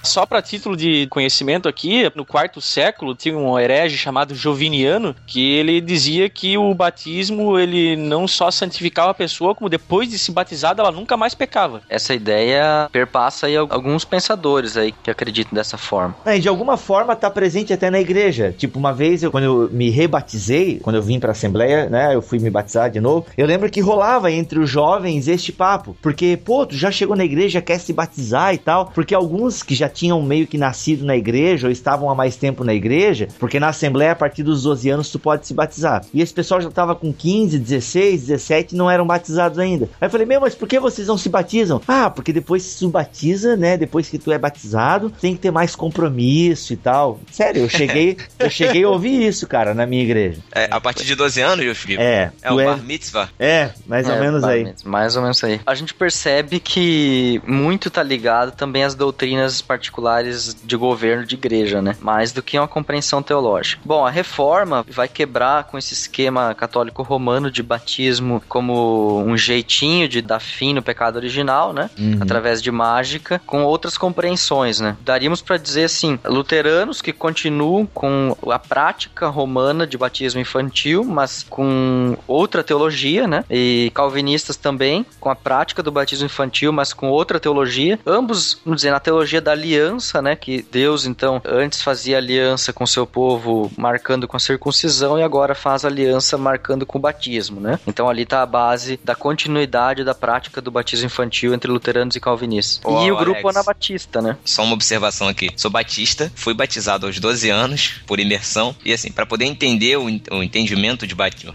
[0.03, 5.53] Só para título de conhecimento aqui, no quarto século tinha um herege chamado Joviniano que
[5.53, 10.33] ele dizia que o batismo ele não só santificava a pessoa, como depois de se
[10.33, 11.83] batizada ela nunca mais pecava.
[11.89, 16.15] Essa ideia perpassa aí alguns pensadores aí que acreditam dessa forma.
[16.25, 18.55] É, de alguma forma tá presente até na igreja.
[18.57, 22.15] Tipo, uma vez eu, quando eu me rebatizei, quando eu vim para a assembleia, né,
[22.15, 25.97] eu fui me batizar de novo, eu lembro que rolava entre os jovens este papo,
[26.01, 29.75] porque pô, tu já chegou na igreja, quer se batizar e tal, porque alguns que
[29.75, 33.61] já tinham meio que nascido na igreja ou estavam há mais tempo na igreja, porque
[33.61, 36.05] na Assembleia, a partir dos 12 anos, tu pode se batizar.
[36.15, 39.89] E esse pessoal já tava com 15, 16, 17 e não eram batizados ainda.
[40.01, 41.83] Aí eu falei, meu, mas por que vocês não se batizam?
[41.87, 43.77] Ah, porque depois se batiza, né?
[43.77, 47.21] Depois que tu é batizado, tem que ter mais compromisso e tal.
[47.31, 50.41] Sério, eu cheguei, eu cheguei a ouvir isso, cara, na minha igreja.
[50.53, 52.01] É, a partir de 12 anos, meu filho?
[52.01, 52.33] É.
[52.43, 52.65] É o é...
[52.65, 53.29] bar mitzvah?
[53.39, 54.65] É, mais é, ou menos aí.
[54.65, 55.61] Mitzvah, mais ou menos aí.
[55.67, 61.81] A gente percebe que muito tá ligado também às doutrinas particulares de governo de igreja,
[61.81, 61.97] né?
[62.01, 63.83] Mais do que uma compreensão teológica.
[63.85, 70.09] Bom, a reforma vai quebrar com esse esquema católico romano de batismo como um jeitinho
[70.09, 71.91] de dar fim no pecado original, né?
[71.99, 72.19] Uhum.
[72.21, 74.97] Através de mágica, com outras compreensões, né?
[75.01, 81.45] Daríamos para dizer assim, luteranos que continuam com a prática romana de batismo infantil, mas
[81.49, 83.45] com outra teologia, né?
[83.51, 87.99] E calvinistas também com a prática do batismo infantil, mas com outra teologia.
[88.07, 90.35] Ambos, vamos dizer, na teologia da aliança, né?
[90.35, 95.55] Que Deus, então, antes fazia aliança com seu povo, marcando com a circuncisão, e agora
[95.55, 97.79] faz aliança marcando com o batismo, né?
[97.87, 102.21] Então ali tá a base da continuidade da prática do batismo infantil entre luteranos e
[102.21, 102.81] calvinistas.
[102.85, 103.57] Ô, e o grupo Alex.
[103.57, 104.37] anabatista, né?
[104.45, 105.51] Só uma observação aqui.
[105.57, 108.75] Sou batista, fui batizado aos 12 anos, por imersão.
[108.85, 111.55] E assim, para poder entender o, o entendimento de batismo,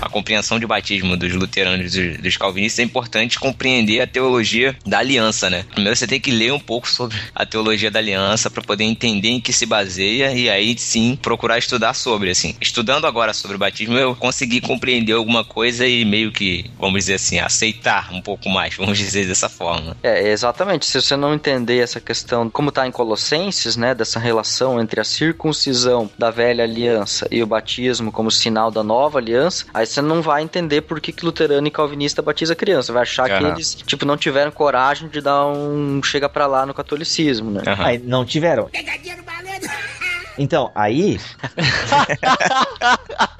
[0.00, 4.76] a compreensão de batismo dos luteranos e dos, dos calvinistas, é importante compreender a teologia
[4.84, 5.64] da aliança, né?
[5.70, 9.28] Primeiro você tem que ler um pouco sobre a teologia da aliança para poder entender
[9.28, 12.56] em que se baseia e aí sim procurar estudar sobre, assim.
[12.60, 17.14] Estudando agora sobre o batismo, eu consegui compreender alguma coisa e meio que, vamos dizer
[17.14, 19.96] assim, aceitar um pouco mais, vamos dizer dessa forma.
[20.02, 20.86] É, exatamente.
[20.86, 25.04] Se você não entender essa questão, como está em Colossenses, né, dessa relação entre a
[25.04, 30.22] circuncisão da velha aliança e o batismo como sinal da nova aliança, aí você não
[30.22, 32.92] vai entender por que, que luterano e calvinista batiza criança.
[32.92, 33.50] Vai achar que Aham.
[33.50, 37.62] eles, tipo, não tiveram coragem de dar um chega pra lá no catolicismo, né?
[37.66, 37.84] Aham.
[37.84, 38.70] Aí não tiveram.
[40.38, 41.18] Então, aí,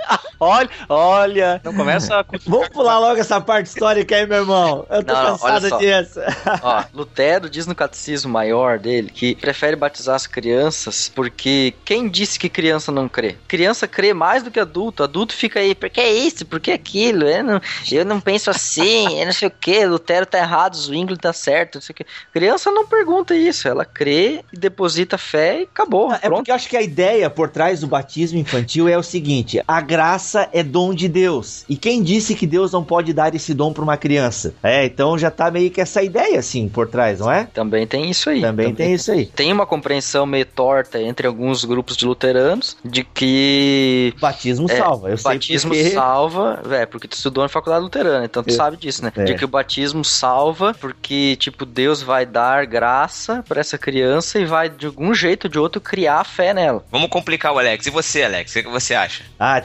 [0.38, 1.60] Olha, olha.
[1.64, 4.86] Não começa a vamos pular logo essa parte histórica aí, meu irmão.
[4.90, 6.20] Eu tô Não, cansado disso.
[6.62, 12.38] Ó, Lutero diz no catecismo maior dele que prefere batizar as crianças porque quem disse
[12.38, 13.36] que criança não crê?
[13.48, 15.02] Criança crê mais do que adulto.
[15.02, 16.44] Adulto fica aí, por que é isso?
[16.44, 17.24] Por que aquilo?
[17.24, 19.86] Eu não, eu não penso assim, eu não sei o que.
[19.86, 22.06] Lutero tá errado, Zwingli tá certo, não sei o que.
[22.32, 26.12] Criança não pergunta isso, ela crê e deposita fé e acabou.
[26.12, 26.36] É pronto.
[26.36, 29.80] porque eu acho que a ideia por trás do batismo infantil é o seguinte: a
[29.96, 31.64] graça é dom de Deus.
[31.70, 34.54] E quem disse que Deus não pode dar esse dom para uma criança?
[34.62, 37.44] É, então já tá meio que essa ideia assim por trás, não é?
[37.54, 38.42] Também tem isso aí.
[38.42, 39.24] Também tem isso aí.
[39.24, 45.08] Tem uma compreensão meio torta entre alguns grupos de luteranos de que Batismo É, salva.
[45.10, 45.90] Eu sei batismo porque...
[45.90, 48.52] salva, é, porque tu estudou na faculdade luterana, então tu É.
[48.52, 49.10] sabe disso, né?
[49.16, 49.24] É.
[49.24, 54.44] De que o batismo salva, porque, tipo, Deus vai dar graça pra essa criança e
[54.44, 56.84] vai, de algum jeito ou de outro, criar a fé nela.
[56.90, 57.86] Vamos complicar o Alex.
[57.86, 58.54] E você, Alex?
[58.56, 59.24] O que você acha?
[59.38, 59.60] Ah,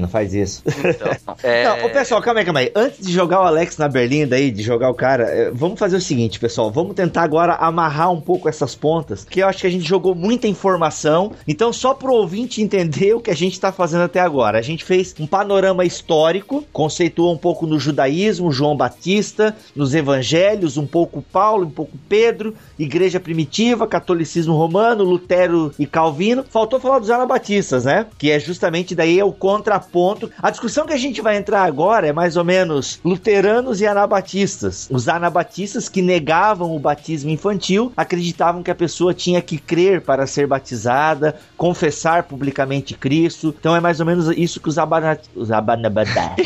[0.00, 0.62] não faz isso.
[0.66, 2.72] Então, é, Não, ô, pessoal, calma aí, calma aí.
[2.74, 5.96] Antes de jogar o Alex na Berlinda aí, de jogar o cara, eh, vamos fazer
[5.96, 6.70] o seguinte, pessoal.
[6.70, 10.14] Vamos tentar agora amarrar um pouco essas pontas, que eu acho que a gente jogou
[10.14, 11.32] muita informação.
[11.46, 14.58] Então, só pro ouvinte entender o que a gente tá fazendo até agora.
[14.58, 20.76] A gente fez um panorama histórico, conceituou um pouco no judaísmo, João Batista, nos evangelhos,
[20.76, 26.44] um pouco Paulo, um pouco Pedro, igreja primitiva, catolicismo romano, Lutero e Calvino.
[26.48, 28.06] Faltou falar dos anabatistas, né?
[28.18, 29.32] Que é justamente daí é o
[29.64, 30.30] contraponto.
[30.42, 34.86] A discussão que a gente vai entrar agora é mais ou menos luteranos e anabatistas.
[34.90, 40.26] Os anabatistas que negavam o batismo infantil acreditavam que a pessoa tinha que crer para
[40.26, 43.54] ser batizada, confessar publicamente Cristo.
[43.58, 45.18] Então é mais ou menos isso que os abana...
[45.34, 46.36] os abanabadá.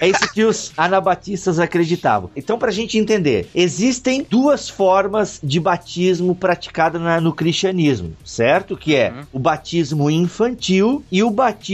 [0.00, 2.30] É isso que os anabatistas acreditavam.
[2.36, 8.76] Então, pra gente entender, existem duas formas de batismo praticada na- no cristianismo, certo?
[8.76, 9.22] Que é Uhum.
[9.32, 11.73] o batismo infantil e o batismo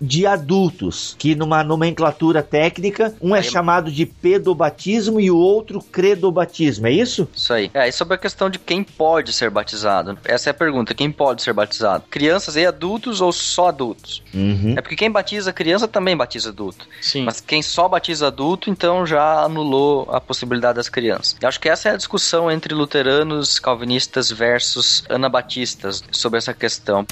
[0.00, 6.86] de adultos, que numa nomenclatura técnica, um é chamado de pedobatismo e o outro credobatismo,
[6.86, 7.28] é isso?
[7.34, 7.70] Isso aí.
[7.74, 10.18] É, e sobre a questão de quem pode ser batizado.
[10.24, 12.04] Essa é a pergunta, quem pode ser batizado?
[12.10, 14.22] Crianças e adultos ou só adultos?
[14.34, 14.74] Uhum.
[14.76, 16.86] É porque quem batiza criança também batiza adulto.
[17.00, 17.24] Sim.
[17.24, 21.36] Mas quem só batiza adulto, então já anulou a possibilidade das crianças.
[21.40, 27.06] Eu acho que essa é a discussão entre luteranos, calvinistas versus anabatistas sobre essa questão.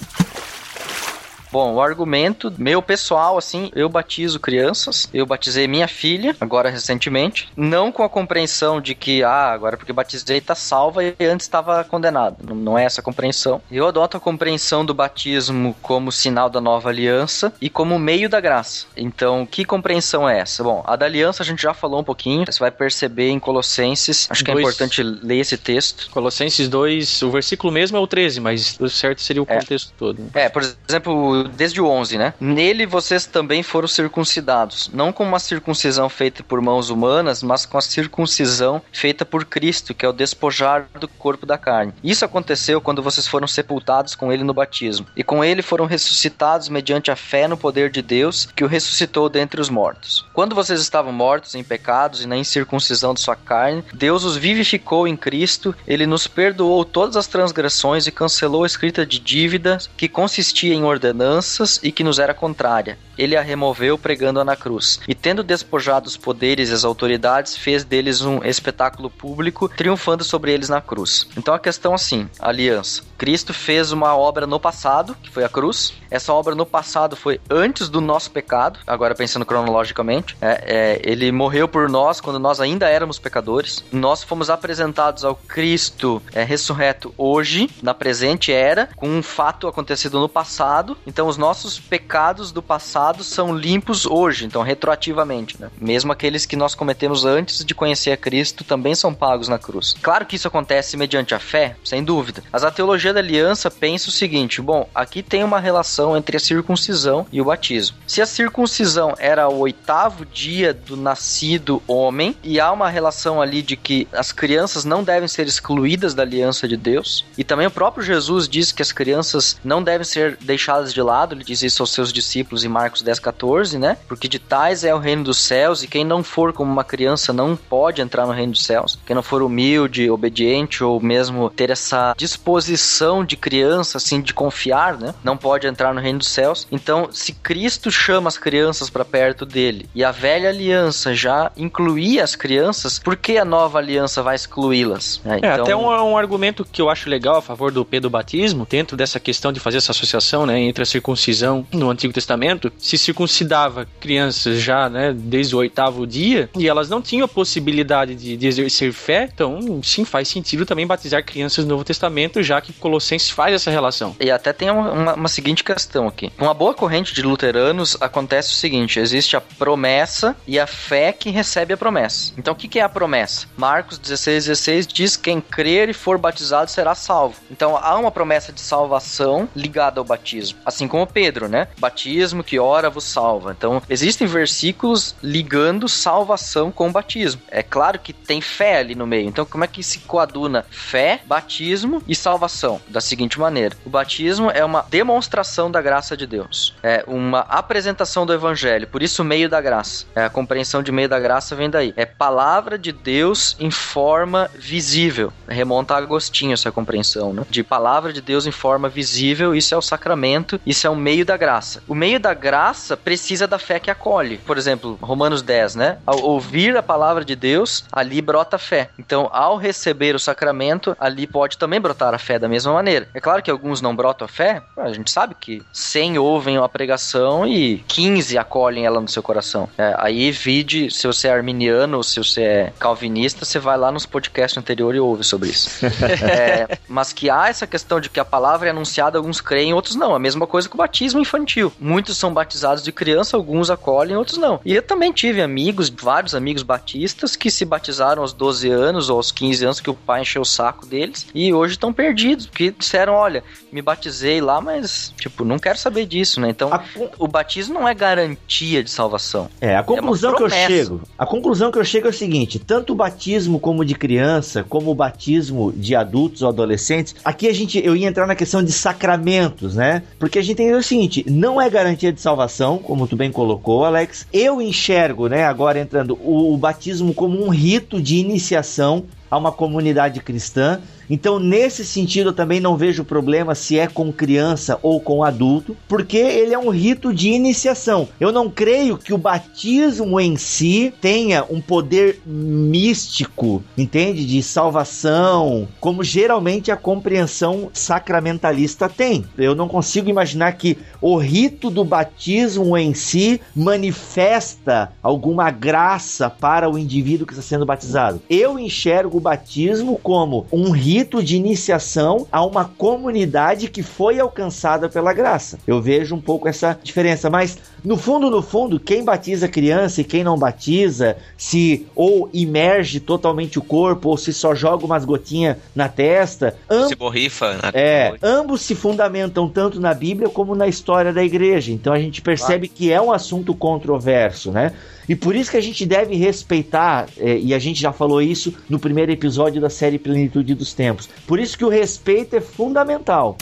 [1.55, 7.49] Bom, o argumento meu pessoal, assim, eu batizo crianças, eu batizei minha filha, agora recentemente,
[7.57, 11.85] não com a compreensão de que, ah, agora porque batizei tá salva e antes estava
[11.85, 12.39] condenado.
[12.53, 13.63] Não, é essa a compreensão.
[13.71, 18.41] Eu adoto a compreensão do batismo como sinal da nova aliança e como meio da
[18.41, 18.87] graça.
[18.97, 20.65] Então, que compreensão é essa?
[20.65, 24.27] Bom, a da aliança a gente já falou um pouquinho, você vai perceber em Colossenses,
[24.29, 24.65] acho que é Dois.
[24.67, 26.11] importante ler esse texto.
[26.11, 29.61] Colossenses 2, o versículo mesmo é o 13, mas o certo seria o É.
[29.61, 30.21] contexto todo.
[30.21, 30.29] né?
[30.35, 32.35] É, por exemplo, desde o 11, né?
[32.41, 37.79] Nele vocês também foram circuncidados, não com uma circuncisão feita por mãos humanas, mas com
[37.79, 41.93] a circuncisão feita por Cristo, que é o despojar do corpo da carne.
[42.03, 46.69] Isso aconteceu quando vocês foram sepultados com ele no batismo, e com ele foram ressuscitados
[46.69, 50.27] mediante a fé no poder de Deus, que o ressuscitou dentre os mortos.
[50.33, 55.07] Quando vocês estavam mortos em pecados e na incircuncisão de sua carne, Deus os vivificou
[55.07, 60.09] em Cristo, ele nos perdoou todas as transgressões e cancelou a escrita de dívidas que
[60.09, 61.34] consistia em ordenanças
[61.83, 62.99] e que nos era contrária.
[63.17, 65.01] Ele a removeu pregando-a na cruz.
[65.07, 70.53] E tendo despojado os poderes e as autoridades, fez deles um espetáculo público, triunfando sobre
[70.53, 71.29] eles na cruz.
[71.37, 73.03] Então a questão assim, a aliança.
[73.17, 75.95] Cristo fez uma obra no passado, que foi a cruz.
[76.11, 80.37] Essa obra no passado foi antes do nosso pecado, agora pensando cronologicamente.
[80.41, 83.85] É, é, ele morreu por nós quando nós ainda éramos pecadores.
[83.93, 90.19] Nós fomos apresentados ao Cristo é, ressurreto hoje, na presente era, com um fato acontecido
[90.19, 90.97] no passado.
[91.15, 95.57] Então os nossos pecados do passado são limpos hoje, então retroativamente.
[95.61, 95.71] Né?
[95.81, 99.95] Mesmo aqueles que nós cometemos antes de conhecer a Cristo também são pagos na cruz.
[100.03, 102.43] Claro que isso acontece mediante a fé, sem dúvida.
[102.51, 106.41] Mas a teologia da aliança pensa o seguinte: bom, aqui tem uma relação entre a
[106.41, 107.97] circuncisão e o batismo.
[108.09, 113.63] Se a circuncisão era o oitavo dia do nascido homem, e há uma relação ali
[113.63, 117.71] de que as crianças não devem ser excluídas da aliança de Deus, e também o
[117.71, 121.83] próprio Jesus diz que as crianças não devem ser deixadas de lado, ele diz isso
[121.83, 123.97] aos seus discípulos em Marcos 10, 14, né?
[124.09, 127.33] Porque de tais é o reino dos céus, e quem não for como uma criança
[127.33, 128.99] não pode entrar no reino dos céus.
[129.07, 134.97] Quem não for humilde, obediente ou mesmo ter essa disposição de criança, assim, de confiar,
[134.99, 135.15] né?
[135.23, 136.67] Não pode entrar no reino dos céus.
[136.71, 142.25] Então, se Cristo chama as crianças para perto dele e a velha aliança já incluía
[142.25, 145.21] as crianças, por que a nova aliança vai excluí-las?
[145.25, 145.63] É, então...
[145.63, 149.21] até um, um, argumento que eu acho legal a favor do Pedro Batismo, dentro dessa
[149.21, 154.61] questão de fazer essa associação, né, entre a circuncisão no Antigo Testamento, se circuncidava crianças
[154.61, 158.93] já, né, desde o oitavo dia, e elas não tinham a possibilidade de, de exercer
[158.93, 163.55] fé, então sim, faz sentido também batizar crianças no Novo Testamento, já que Colossenses faz
[163.55, 164.15] essa relação.
[164.21, 166.31] E até tem uma, uma, uma seguinte questão aqui.
[166.39, 171.31] Uma boa corrente de luteranos acontece o seguinte: existe a promessa e a fé que
[171.31, 172.33] recebe a promessa.
[172.39, 173.47] Então o que, que é a promessa?
[173.57, 177.37] Marcos 16, 16 diz: quem crer e for batizado será salvo.
[177.51, 180.59] Então há uma promessa de salvação ligada ao batismo.
[180.65, 181.69] Assim como Pedro, né?
[181.79, 183.55] Batismo que ora vos salva.
[183.57, 187.43] Então existem versículos ligando salvação com batismo.
[187.51, 189.29] É claro que tem fé ali no meio.
[189.29, 192.81] Então como é que se coaduna fé, batismo e salvação?
[192.89, 198.27] Da seguinte maneira: o batismo é uma demonstração da graça de Deus, é uma apresentação
[198.27, 200.07] do evangelho, por isso meio da graça.
[200.15, 201.93] É, a compreensão de meio da graça vem daí.
[201.97, 205.33] É palavra de Deus em forma visível.
[205.49, 207.45] Remonta a Agostinho essa compreensão, né?
[207.49, 211.25] De palavra de Deus em forma visível, isso é o sacramento, isso é o meio
[211.25, 211.83] da graça.
[211.87, 214.39] O meio da graça precisa da fé que acolhe.
[214.39, 215.99] Por exemplo, Romanos 10, né?
[216.05, 218.91] Ao ouvir a palavra de Deus, ali brota a fé.
[218.99, 223.09] Então, ao receber o sacramento, ali pode também brotar a fé da mesma maneira.
[223.15, 226.69] É claro que alguns não brotam a fé, a gente sabe que 100 ouvem a
[226.69, 229.69] pregação e 15 acolhem ela no seu coração.
[229.79, 233.93] É, aí vide se você é arminiano ou se você é calvinista, você vai lá
[233.93, 235.87] nos podcasts anteriores e ouve sobre isso.
[235.87, 239.95] é, mas que há essa questão de que a palavra é anunciada, alguns creem, outros
[239.95, 240.15] não.
[240.15, 241.73] A mesma coisa com o batismo infantil.
[241.81, 244.61] Muitos são batizados de criança, alguns acolhem, outros não.
[244.65, 249.17] E eu também tive amigos, vários amigos batistas, que se batizaram aos 12 anos ou
[249.17, 252.71] aos 15 anos, que o pai encheu o saco deles, e hoje estão perdidos, porque
[252.71, 253.43] disseram: olha,
[253.73, 256.49] me batizei lá, mas, tipo, não quero saber disso, né?
[256.49, 256.83] Então, a...
[257.19, 259.49] o batismo não é garantia de salvação.
[259.61, 262.59] É, a conclusão é que eu chego, a conclusão que eu chego é o seguinte,
[262.59, 267.53] tanto o batismo como de criança, como o batismo de adultos ou adolescentes, aqui a
[267.53, 270.03] gente, eu ia entrar na questão de sacramentos, né?
[270.19, 273.85] Porque a gente tem o seguinte, não é garantia de salvação, como tu bem colocou,
[273.85, 274.27] Alex.
[274.33, 279.51] Eu enxergo, né, agora entrando, o, o batismo como um rito de iniciação a uma
[279.51, 285.01] comunidade cristã então, nesse sentido, eu também não vejo problema se é com criança ou
[285.01, 288.09] com adulto, porque ele é um rito de iniciação.
[288.19, 294.27] Eu não creio que o batismo em si tenha um poder místico, entende?
[294.27, 299.25] De salvação, como geralmente a compreensão sacramentalista tem.
[299.37, 306.69] Eu não consigo imaginar que o rito do batismo em si manifesta alguma graça para
[306.69, 308.23] o indivíduo que está sendo batizado.
[308.29, 314.21] Eu enxergo o batismo como um rito rito de iniciação a uma comunidade que foi
[314.21, 315.59] alcançada pela graça.
[315.67, 320.05] Eu vejo um pouco essa diferença, mas no fundo, no fundo, quem batiza criança e
[320.05, 325.59] quem não batiza, se ou imerge totalmente o corpo ou se só joga umas gotinhas
[325.75, 326.89] na testa, amb...
[326.89, 327.53] se borrifa.
[327.55, 327.71] Na...
[327.75, 331.73] É, ambos se fundamentam tanto na Bíblia como na história da igreja.
[331.73, 334.73] Então a gente percebe que é um assunto controverso, né?
[335.07, 338.55] E por isso que a gente deve respeitar, é, e a gente já falou isso
[338.67, 341.07] no primeiro episódio da série Plenitude dos Tempos.
[341.27, 343.37] Por isso que o respeito é fundamental.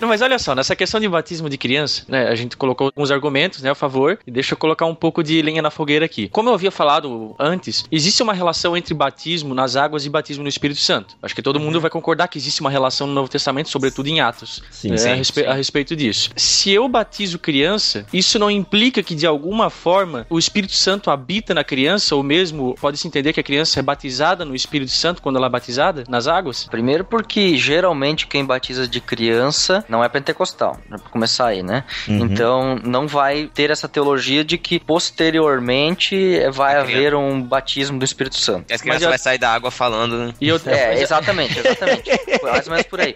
[0.00, 3.10] Não, mas olha só, nessa questão de batismo de criança, né, a gente colocou alguns
[3.10, 6.28] argumentos, né, a favor, e deixa eu colocar um pouco de lenha na fogueira aqui.
[6.28, 10.48] Como eu havia falado antes, existe uma relação entre batismo nas águas e batismo no
[10.48, 11.16] Espírito Santo.
[11.22, 14.20] Acho que todo mundo vai concordar que existe uma relação no Novo Testamento, sobretudo em
[14.20, 16.30] Atos, Sim, né, sim, a, respe- a respeito disso.
[16.36, 21.54] Se eu batizo criança, isso não implica que de alguma forma o Espírito Santo habita
[21.54, 25.36] na criança, ou mesmo pode-se entender que a criança é batizada no Espírito Santo quando
[25.36, 26.64] ela é batizada nas águas?
[26.70, 31.84] Primeiro porque geralmente quem batiza de criança não é pentecostal, né, pra começar aí, né?
[32.08, 32.18] Uhum.
[32.26, 38.04] Então não vai ter essa teologia de que posteriormente vai A haver um batismo do
[38.04, 38.66] Espírito Santo.
[38.70, 40.34] E as crianças eu- vai sair da água falando, né?
[40.40, 42.10] E eu, É, exatamente, exatamente.
[42.42, 43.14] Mais ou menos por aí.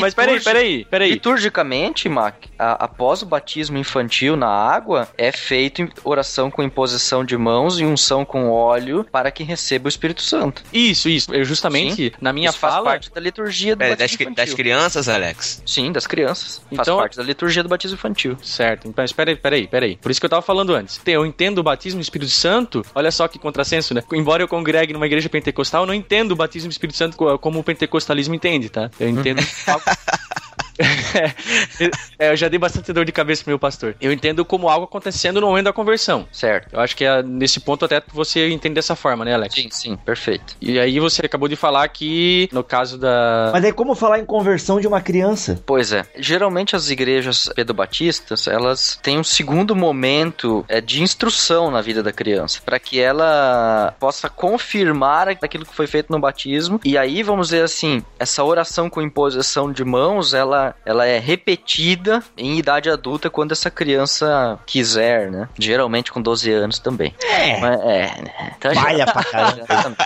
[0.00, 1.10] Mas peraí, Liturgi- peraí, peraí.
[1.12, 7.36] Liturgicamente, Mac, a- após o batismo infantil na água, é feito oração com imposição de
[7.36, 10.62] mãos e unção com óleo para que receba o Espírito Santo.
[10.72, 11.34] Isso, isso.
[11.34, 14.24] Eu justamente, na minha Isso faz fala, parte da liturgia do Pera, das, batismo cri-
[14.26, 14.44] infantil.
[14.46, 15.62] das crianças, Alex?
[15.76, 16.58] Sim, das crianças.
[16.70, 18.36] Faz Então- parte da liturgia do batismo infantil.
[18.42, 19.96] Certo, então espera aí, espera aí, espera aí.
[19.96, 21.00] Por isso que eu tava falando antes.
[21.06, 24.02] Eu entendo o batismo no Espírito Santo, olha só que contrassenso, né?
[24.12, 27.38] Embora eu congregue numa igreja pentecostal, eu não entendo o batismo no Espírito Santo co-
[27.38, 28.90] como o pentecostalismo entende, tá?
[28.98, 29.40] Eu entendo.
[32.18, 33.94] é, eu já dei bastante dor de cabeça pro meu pastor.
[34.00, 36.26] Eu entendo como algo acontecendo no momento da conversão.
[36.32, 36.74] Certo.
[36.74, 39.54] Eu acho que é, nesse ponto até você entende dessa forma, né, Alex?
[39.54, 40.56] Sim, sim, perfeito.
[40.60, 43.50] E aí você acabou de falar que, no caso da.
[43.52, 45.60] Mas aí como falar em conversão de uma criança?
[45.64, 46.04] Pois é.
[46.16, 52.12] Geralmente as igrejas pedobatistas, elas têm um segundo momento é, de instrução na vida da
[52.12, 56.80] criança, para que ela possa confirmar aquilo que foi feito no batismo.
[56.84, 62.22] E aí, vamos dizer assim, essa oração com imposição de mãos, ela, ela é repetida
[62.36, 65.48] em idade adulta quando essa criança quiser, né?
[65.58, 67.14] Geralmente com 12 anos também.
[67.22, 68.52] É, Mas, é, né?
[68.56, 69.96] Então, Falha pra caramba.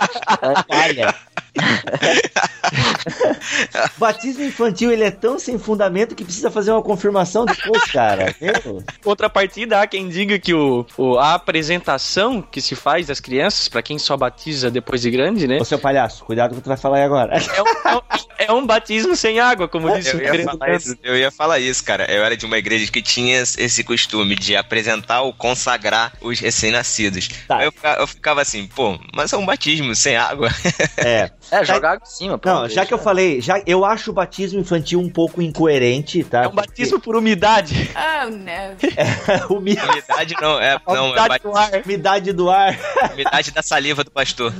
[0.67, 1.15] Falha.
[3.97, 8.33] Batismo infantil, ele é tão sem fundamento que precisa fazer uma confirmação depois, cara.
[8.41, 8.83] Meu.
[9.03, 13.81] Contrapartida, há quem diga que o, o- a apresentação que se faz das crianças, pra
[13.81, 15.57] quem só batiza depois de grande, né?
[15.59, 17.35] Ô, seu palhaço, cuidado com o que tu vai falar aí agora.
[17.37, 17.65] É um,
[18.47, 21.31] é um- é batismo sem água, como disse o Eu ia, falar isso, eu ia
[21.31, 22.11] falar isso, cara.
[22.11, 27.27] Eu era de uma igreja que tinha esse costume de apresentar ou consagrar os recém-nascidos.
[27.47, 27.63] Tá.
[27.63, 30.49] Eu, eu ficava assim, pô, mas é um batismo sem água.
[30.97, 31.31] É.
[31.51, 32.39] É, jogar água em cima.
[32.43, 36.43] Não, já que eu falei, já eu acho o batismo infantil um pouco incoerente, tá?
[36.43, 37.91] É um batismo por umidade.
[37.93, 39.55] Oh no.
[39.57, 41.71] Umi- Umidade não, é, não, é umidade bat- do ar.
[41.85, 42.79] umidade do ar.
[43.13, 44.53] umidade da saliva do pastor.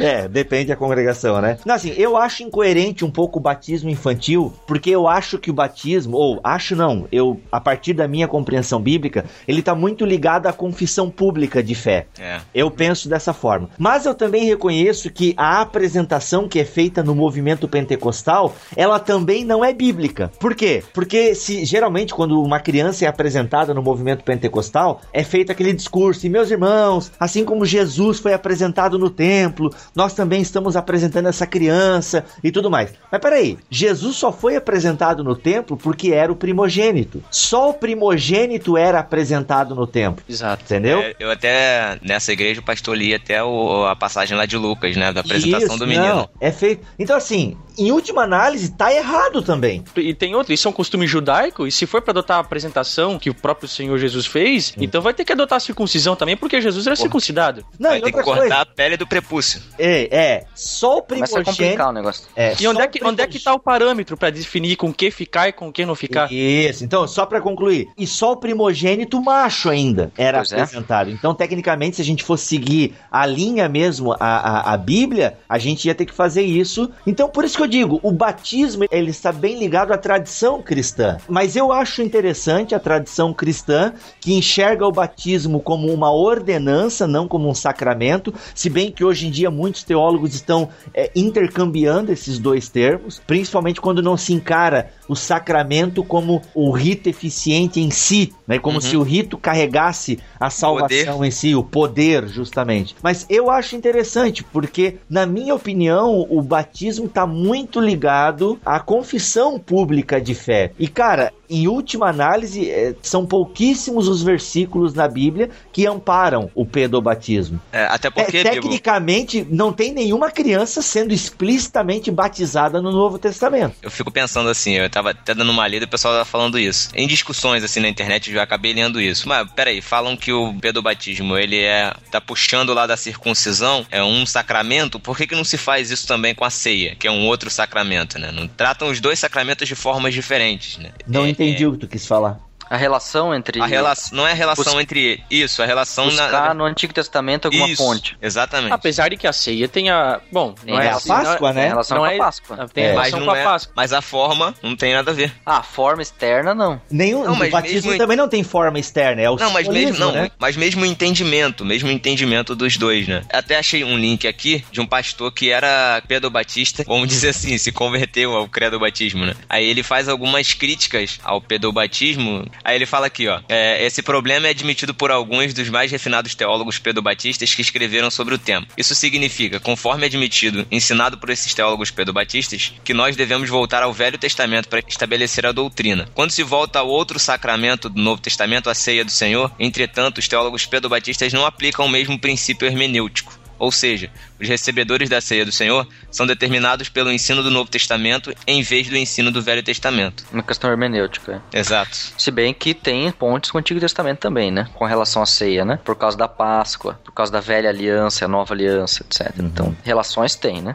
[0.00, 1.58] É, depende da congregação, né?
[1.64, 5.54] Não, assim, eu acho incoerente um pouco o batismo infantil, porque eu acho que o
[5.54, 10.46] batismo, ou acho não, eu, a partir da minha compreensão bíblica, ele tá muito ligado
[10.46, 12.06] à confissão pública de fé.
[12.18, 12.40] É.
[12.54, 13.68] Eu penso dessa forma.
[13.78, 19.44] Mas eu também reconheço que a apresentação que é feita no movimento pentecostal, ela também
[19.44, 20.30] não é bíblica.
[20.38, 20.82] Por quê?
[20.92, 26.26] Porque se geralmente quando uma criança é apresentada no movimento pentecostal, é feito aquele discurso,
[26.26, 31.46] e meus irmãos, assim como Jesus foi apresentado no templo, nós também estamos apresentando essa
[31.46, 32.92] criança e tudo mais.
[33.10, 37.22] Mas peraí, Jesus só foi apresentado no templo porque era o primogênito.
[37.30, 40.24] Só o primogênito era apresentado no templo.
[40.28, 40.62] Exato.
[40.64, 41.00] Entendeu?
[41.00, 44.96] É, eu até, nessa igreja, o pastor lia até o- a passagem lá de Lucas,
[44.96, 45.12] né?
[45.12, 46.06] Da apresentação Isso, do menino.
[46.06, 46.86] Não, é feito.
[46.98, 49.82] Então, assim, em última análise, tá errado também.
[49.96, 53.18] E tem outro, isso é um costume judaico, e se for pra adotar a apresentação
[53.18, 56.60] que o próprio Senhor Jesus fez, então vai ter que adotar a circuncisão também, porque
[56.60, 57.64] Jesus era circuncidado.
[57.78, 58.56] Não, Vai ter que cortar coisa.
[58.56, 59.60] a pele do prepúcio.
[59.78, 60.44] É, é.
[60.54, 61.56] Só o Começa a primogênito.
[61.62, 62.24] complicar o negócio.
[62.36, 64.76] É, E onde só é, que, onde é que primogênito- tá o parâmetro pra definir
[64.76, 66.30] com que ficar e com que não ficar?
[66.32, 70.60] Isso, então, só pra concluir, e só o primogênito macho ainda era Pois é.
[70.60, 71.10] apresentado.
[71.10, 75.58] Então, tecnicamente, se a gente fosse seguir a linha mesmo, a, a, a Bíblia, a
[75.58, 76.90] gente ia ter que fazer isso.
[77.06, 81.16] Então, por isso que eu digo, o batismo, ele está bem ligado à tradição cristã.
[81.28, 87.26] Mas eu acho interessante a tradição cristã, que enxerga o batismo como uma ordenança, não
[87.26, 92.38] como um sacramento, se bem que hoje em dia muitos teólogos estão é, intercambiando esses
[92.38, 98.32] dois termos, principalmente quando não se encara o sacramento como o rito eficiente em si,
[98.46, 98.58] né?
[98.58, 98.80] Como Uhum.
[98.80, 102.96] se o rito carregasse a salvação em si, o poder, justamente.
[103.02, 109.58] Mas eu acho interessante, porque, na minha opinião, o batismo está muito ligado à confissão
[109.58, 110.72] pública de fé.
[110.78, 116.64] E, cara, em última análise, eh, são pouquíssimos os versículos na Bíblia que amparam o
[116.64, 117.60] pedobatismo.
[117.72, 123.18] É, até É, porque, Bibo, tecnicamente, não tem nenhuma criança sendo explicitamente batizada no Novo
[123.18, 123.74] Testamento.
[123.82, 126.58] eu fico pensando assim, eu tava até dando uma lida e o pessoal tava falando
[126.58, 126.90] isso.
[126.94, 129.28] Em discussões assim na internet eu já acabei lendo isso.
[129.28, 131.92] Mas peraí, falam que o pedobatismo ele é.
[132.10, 136.06] tá puxando lá da circuncisão, é um sacramento, por que, que não se faz isso
[136.06, 138.30] também com a ceia, que é um outro outro sacramento, né?
[138.30, 140.90] Não tratam os dois sacramentos de formas diferentes, né?
[141.06, 142.38] Não É- entendi o que tu quis falar.
[142.70, 143.60] A relação entre.
[143.60, 146.94] A relação, não é a relação Bus- entre isso, a relação buscar na no Antigo
[146.94, 148.16] Testamento alguma isso, ponte.
[148.22, 148.72] Exatamente.
[148.72, 150.20] Apesar de que a ceia tenha.
[150.30, 151.60] Bom, não Tem é a assim, Páscoa, não né?
[151.60, 152.68] é, Tem relação não com a é- Páscoa.
[152.72, 152.90] Tem É.
[152.92, 153.72] relação mas, com não a é, Páscoa.
[153.76, 155.32] mas a forma não tem nada a ver.
[155.44, 156.80] Ah, a forma externa não.
[156.88, 159.98] Nenhum, Não, o batismo mesmo- também não tem forma externa, é o Não, mas mesmo,
[159.98, 160.30] não, né?
[160.38, 163.22] mas mesmo o entendimento, mesmo o entendimento dos dois, né?
[163.32, 167.72] Até achei um link aqui de um pastor que era pedobatista, vamos dizer assim, se
[167.72, 169.34] converteu ao credo-batismo, né?
[169.48, 172.46] Aí ele faz algumas críticas ao pedobatismo.
[172.64, 176.34] Aí ele fala aqui, ó, é, esse problema é admitido por alguns dos mais refinados
[176.34, 178.66] teólogos pedobatistas que escreveram sobre o tema.
[178.76, 184.18] Isso significa, conforme admitido, ensinado por esses teólogos pedobatistas, que nós devemos voltar ao Velho
[184.18, 186.08] Testamento para estabelecer a doutrina.
[186.14, 190.28] Quando se volta ao outro sacramento do Novo Testamento, a ceia do Senhor, entretanto, os
[190.28, 193.39] teólogos pedobatistas não aplicam o mesmo princípio hermenêutico.
[193.60, 198.34] Ou seja, os recebedores da ceia do Senhor são determinados pelo ensino do Novo Testamento
[198.46, 200.24] em vez do ensino do Velho Testamento.
[200.32, 201.42] Uma questão hermenêutica.
[201.52, 201.94] Exato.
[202.16, 204.66] Se bem que tem pontes com o Antigo Testamento também, né?
[204.74, 205.78] Com relação à ceia, né?
[205.84, 209.30] Por causa da Páscoa, por causa da velha aliança, a nova aliança, etc.
[209.38, 210.74] Então, relações tem, né?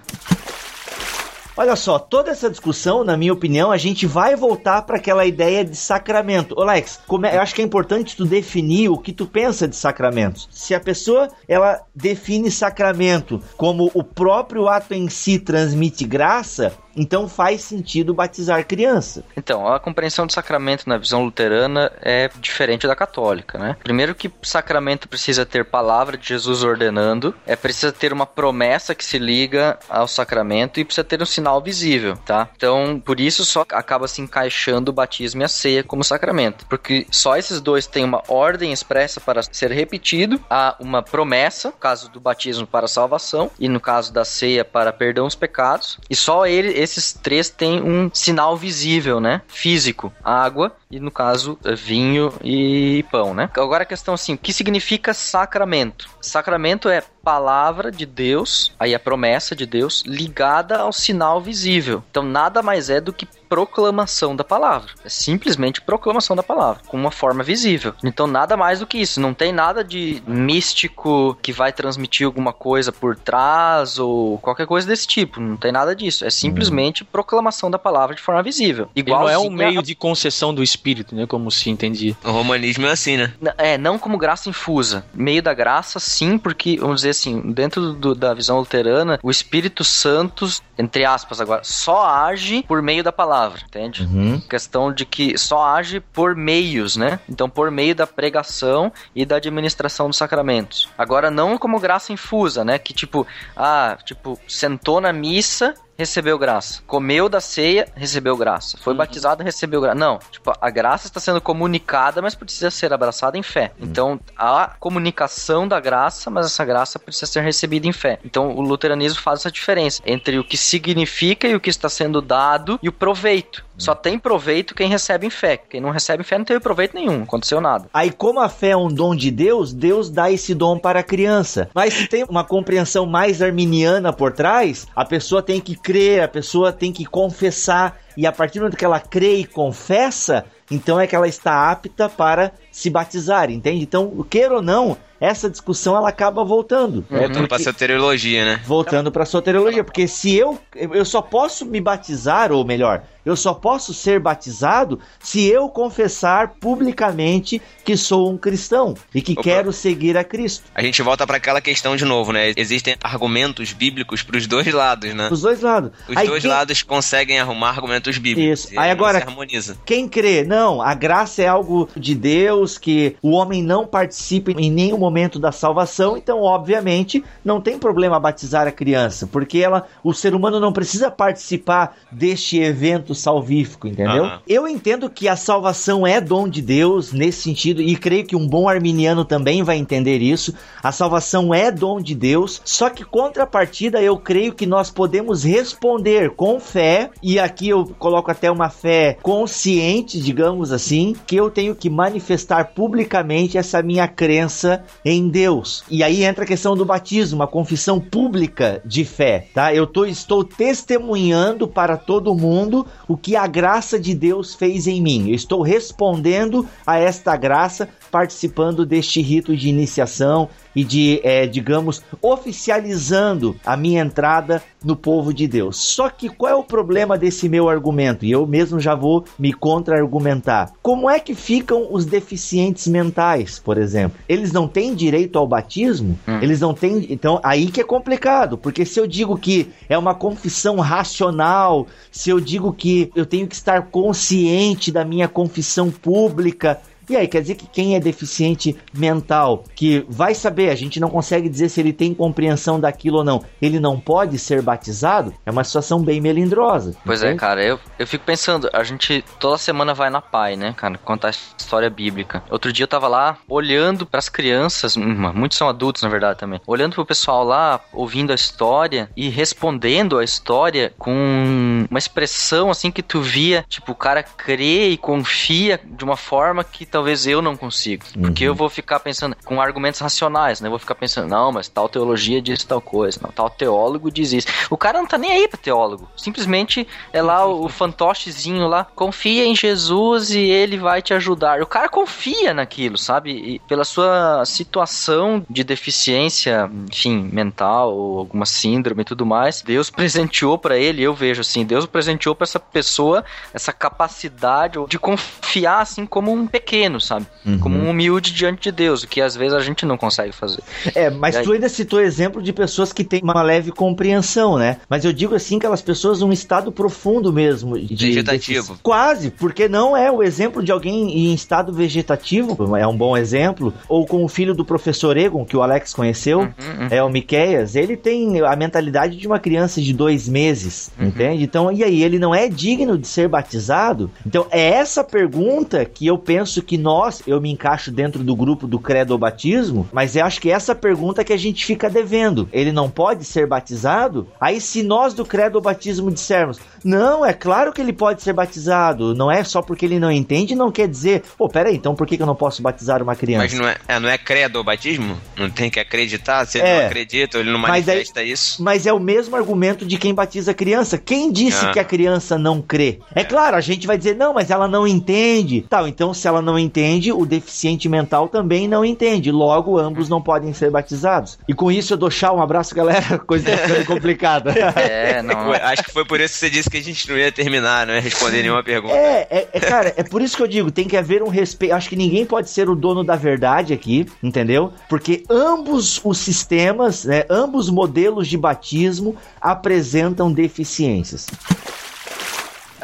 [1.57, 5.63] Olha só, toda essa discussão, na minha opinião, a gente vai voltar para aquela ideia
[5.63, 6.53] de sacramento.
[6.57, 9.75] Ô Lex, é- eu acho que é importante tu definir o que tu pensa de
[9.75, 10.49] sacramentos.
[10.51, 17.27] Se a pessoa ela define sacramento como o próprio ato em si transmite graça, então
[17.27, 19.23] faz sentido batizar criança.
[19.35, 23.75] Então, a compreensão do sacramento na visão luterana é diferente da católica, né?
[23.83, 29.03] Primeiro que sacramento precisa ter palavra de Jesus ordenando, é precisa ter uma promessa que
[29.03, 32.49] se liga ao sacramento e precisa ter um sinal visível, tá?
[32.55, 37.05] Então, por isso só acaba se encaixando o batismo e a ceia como sacramento, porque
[37.11, 42.09] só esses dois têm uma ordem expressa para ser repetido, há uma promessa, no caso
[42.09, 46.45] do batismo para salvação e no caso da ceia para perdão dos pecados, e só
[46.45, 49.41] ele, esses três têm um sinal visível, né?
[49.47, 53.49] Físico, água e no caso vinho e pão, né?
[53.55, 56.09] Agora a questão assim, o que significa sacramento?
[56.21, 62.03] Sacramento é palavra de Deus, aí a promessa de Deus ligada ao sinal visível.
[62.11, 64.91] Então nada mais é do que proclamação da palavra.
[65.03, 67.93] É simplesmente proclamação da palavra, com uma forma visível.
[68.03, 69.19] Então nada mais do que isso.
[69.19, 74.87] Não tem nada de místico que vai transmitir alguma coisa por trás ou qualquer coisa
[74.87, 75.39] desse tipo.
[75.39, 76.25] Não tem nada disso.
[76.25, 78.89] É simplesmente proclamação da palavra de forma visível.
[78.95, 80.84] E não é um Igualzinho a- meio de concessão do espírito,
[81.15, 81.25] né?
[81.25, 82.15] Como se entendia.
[82.23, 83.33] O romanismo é assim, né?
[83.41, 85.05] N- É, não como graça infusa.
[85.13, 89.83] Meio da graça, sim, porque, vamos dizer assim, dentro do- da visão luterana, o Espírito
[89.83, 94.03] Santo, entre aspas agora, só age por meio da palavra, entende?
[94.03, 94.39] Uhum.
[94.41, 97.19] Questão de que só age por meios, né?
[97.29, 100.89] Então, por meio da pregação e da administração dos sacramentos.
[100.97, 102.77] Agora, não como graça infusa, né?
[102.77, 103.25] Que tipo,
[103.55, 106.81] ah, tipo, sentou na missa, recebeu graça.
[106.85, 108.77] Comeu da ceia, recebeu graça.
[108.81, 109.95] Foi batizado, recebeu graça.
[109.95, 113.71] Não, tipo, a graça está sendo comunicada, mas precisa ser abraçada em fé.
[113.79, 118.19] Então, há comunicação da graça, mas essa graça precisa ser recebida em fé.
[118.23, 122.21] Então, o luteranismo faz essa diferença entre o que significa e o que está sendo
[122.21, 123.65] dado e o proveito.
[123.77, 125.57] Só tem proveito quem recebe em fé.
[125.57, 127.89] Quem não recebe em fé não teve proveito nenhum, não aconteceu nada.
[127.93, 131.03] Aí, como a fé é um dom de Deus, Deus dá esse dom para a
[131.03, 131.69] criança.
[131.73, 136.27] Mas se tem uma compreensão mais arminiana por trás, a pessoa tem que crer, a
[136.27, 137.99] pessoa tem que confessar.
[138.15, 141.69] E a partir do momento que ela crê e confessa, então é que ela está
[141.69, 143.83] apta para se batizar, entende?
[143.83, 147.05] Então, queira ou não, essa discussão ela acaba voltando.
[147.11, 148.61] É Voltando pra porque- soteriologia, né?
[148.65, 153.53] Voltando para soteriologia, porque se eu eu só posso me batizar, ou melhor, eu só
[153.53, 159.41] posso ser batizado se eu confessar publicamente que sou um cristão e que Opa.
[159.43, 160.63] quero seguir a Cristo.
[160.75, 162.53] A gente volta pra aquela questão de novo, né?
[162.55, 165.29] Existem argumentos bíblicos pros dois lados, né?
[165.31, 165.91] Os dois lados.
[166.07, 168.65] Os Aí dois quem- lados conseguem arrumar argumentos bíblicos.
[168.65, 168.73] Isso.
[168.73, 169.77] E Aí agora- se harmoniza.
[169.85, 174.69] Quem crê, não, a graça é algo de Deus, que o homem não participa em
[174.69, 180.13] nenhum momento da salvação, então, obviamente, não tem problema batizar a criança, porque ela, o
[180.13, 184.25] ser humano não precisa participar deste evento salvífico, entendeu?
[184.25, 184.41] Aham.
[184.47, 188.47] Eu entendo que a salvação é dom de Deus nesse sentido, e creio que um
[188.47, 190.53] bom arminiano também vai entender isso.
[190.83, 196.31] A salvação é dom de Deus, só que contrapartida, eu creio que nós podemos responder
[196.31, 201.75] com fé, e aqui eu coloco até uma fé consciente, digamos assim, que eu tenho
[201.75, 205.83] que manifestar publicamente essa minha crença em Deus.
[205.87, 209.71] E aí entra a questão do batismo, a confissão pública de fé, tá?
[209.71, 214.99] Eu tô, estou testemunhando para todo mundo o que a graça de Deus fez em
[214.99, 215.29] mim.
[215.29, 222.01] Eu estou respondendo a esta graça, participando deste rito de iniciação e de, eh, digamos,
[222.21, 225.77] oficializando a minha entrada no povo de Deus.
[225.77, 228.23] Só que qual é o problema desse meu argumento?
[228.23, 230.71] E eu mesmo já vou me contra-argumentar.
[230.81, 234.17] Como é que ficam os deficientes mentais, por exemplo?
[234.29, 236.17] Eles não têm direito ao batismo?
[236.25, 236.39] Hum.
[236.41, 237.07] Eles não têm.
[237.09, 242.29] Então, aí que é complicado, porque se eu digo que é uma confissão racional, se
[242.29, 246.79] eu digo que eu tenho que estar consciente da minha confissão pública,
[247.09, 251.09] e aí, quer dizer que quem é deficiente mental, que vai saber, a gente não
[251.09, 255.33] consegue dizer se ele tem compreensão daquilo ou não, ele não pode ser batizado?
[255.45, 256.95] É uma situação bem melindrosa.
[257.05, 260.73] Pois é, cara, eu, eu fico pensando, a gente toda semana vai na PAI, né,
[260.75, 262.43] cara, contar a história bíblica.
[262.49, 266.39] Outro dia eu tava lá olhando para as crianças, hum, muitos são adultos na verdade
[266.39, 272.69] também, olhando pro pessoal lá, ouvindo a história e respondendo a história com uma expressão
[272.69, 277.27] assim que tu via, tipo, o cara crê e confia de uma forma que talvez
[277.27, 278.05] eu não consiga.
[278.17, 278.51] Porque uhum.
[278.51, 280.67] eu vou ficar pensando com argumentos racionais, né?
[280.67, 284.31] Eu vou ficar pensando, não, mas tal teologia diz tal coisa, não, tal teólogo diz
[284.31, 284.47] isso.
[284.69, 286.09] O cara não tá nem aí pra teólogo.
[286.15, 291.61] Simplesmente é lá o, o fantochezinho lá, confia em Jesus e ele vai te ajudar.
[291.61, 293.31] O cara confia naquilo, sabe?
[293.31, 299.89] E pela sua situação de deficiência, enfim, mental ou alguma síndrome e tudo mais, Deus
[299.89, 305.81] presenteou para ele, eu vejo assim, Deus presenteou para essa pessoa essa capacidade de confiar
[305.81, 307.25] assim como um pequeno pequeno, sabe?
[307.45, 307.59] Uhum.
[307.59, 310.61] Como um humilde diante de Deus, o que às vezes a gente não consegue fazer.
[310.93, 311.43] É, mas aí...
[311.43, 314.77] tu ainda citou exemplo de pessoas que têm uma leve compreensão, né?
[314.89, 317.77] Mas eu digo assim, aquelas pessoas num estado profundo mesmo.
[317.77, 318.77] De, vegetativo.
[318.81, 323.73] quase, porque não é o exemplo de alguém em estado vegetativo, é um bom exemplo.
[323.87, 326.87] Ou com o filho do professor Egon, que o Alex conheceu, uhum, uhum.
[326.89, 331.07] é o Miqueias, ele tem a mentalidade de uma criança de dois meses, uhum.
[331.07, 331.43] entende?
[331.43, 334.11] Então, e aí, ele não é digno de ser batizado?
[334.25, 338.35] Então, é essa pergunta que eu penso que que nós, eu me encaixo dentro do
[338.35, 342.49] grupo do credo batismo, mas eu acho que essa pergunta que a gente fica devendo.
[342.51, 344.27] Ele não pode ser batizado?
[344.41, 349.15] Aí se nós do credo batismo dissermos, não, é claro que ele pode ser batizado,
[349.15, 352.21] não é só porque ele não entende, não quer dizer, pô, peraí, então por que,
[352.21, 353.43] eu não posso batizar uma criança?
[353.43, 355.17] Mas não é, é não é credo batismo?
[355.37, 356.45] Não tem que acreditar?
[356.45, 358.61] Se ele é, não acredita, ele não manifesta é, isso?
[358.61, 360.97] Mas é o mesmo argumento de quem batiza criança.
[360.97, 361.71] Quem disse ah.
[361.71, 362.99] que a criança não crê?
[363.15, 365.65] É, é claro, a gente vai dizer, não, mas ela não entende.
[365.69, 366.64] Tal, então se ela não entende,
[367.13, 369.31] o deficiente mental também não entende.
[369.31, 371.37] Logo, ambos não podem ser batizados.
[371.47, 373.19] E com isso eu dou tchau, um abraço, galera.
[373.25, 374.51] Coisa tá ficando complicada.
[374.51, 375.51] É, não.
[375.51, 377.93] Acho que foi por isso que você disse que a gente não ia terminar, não
[377.93, 378.95] ia responder nenhuma pergunta.
[378.95, 381.73] É, é, é, cara, é por isso que eu digo, tem que haver um respeito.
[381.73, 384.73] Acho que ninguém pode ser o dono da verdade aqui, entendeu?
[384.89, 391.27] Porque ambos os sistemas, né, ambos modelos de batismo apresentam deficiências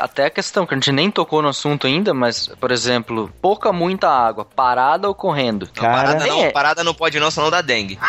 [0.02, 3.72] até a questão que a gente nem tocou no assunto ainda, mas, por exemplo, pouca,
[3.72, 5.68] muita água, parada ou correndo?
[5.76, 6.52] Não, Cara, parada, não, é.
[6.52, 8.00] parada não pode não, senão dá dengue.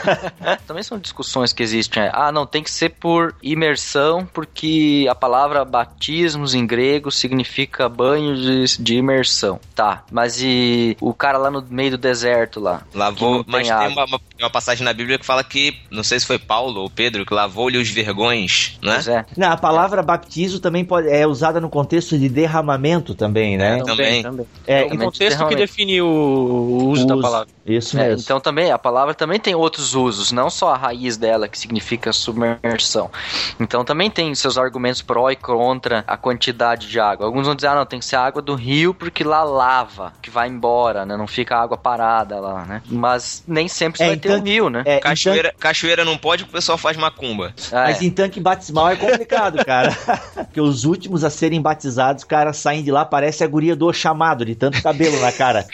[0.66, 2.02] Também são discussões que existem.
[2.02, 7.88] É, ah, não, tem que ser por imersão, porque a palavra batismos em grego significa
[7.88, 9.60] banho de, de imersão.
[9.74, 12.82] Tá, mas e o cara lá no meio do deserto lá?
[12.94, 16.26] Lavou, mas tem uma, uma, uma, passagem na Bíblia que fala que, não sei se
[16.26, 19.00] foi Paulo ou Pedro, que lavou-lhe os vergões, né?
[19.06, 19.24] é.
[19.36, 23.78] Não, a palavra batismo também pode, é usada no contexto de derramamento também, né?
[23.78, 24.22] É, também.
[24.22, 24.46] também.
[24.66, 27.55] É, o contexto que define o, o uso, da palavra.
[27.66, 28.20] Isso é, mesmo.
[28.20, 31.58] É, então também, a palavra também tem outros usos, não só a raiz dela, que
[31.58, 33.10] significa submersão.
[33.58, 37.26] Então também tem seus argumentos pró e contra a quantidade de água.
[37.26, 40.30] Alguns vão dizer, ah, não, tem que ser água do rio porque lá lava, que
[40.30, 41.16] vai embora, né?
[41.16, 42.82] Não fica água parada lá, né?
[42.86, 44.82] Mas nem sempre é, vai ter um rio, né?
[44.84, 45.60] É, cachoeira, tanque...
[45.60, 47.52] cachoeira não pode porque o pessoal faz macumba.
[47.72, 49.96] Mas em tanque batismal é complicado, cara.
[50.34, 53.92] porque os últimos a serem batizados, os caras saem de lá, parece a guria do
[53.92, 55.66] chamado, de tanto cabelo na cara.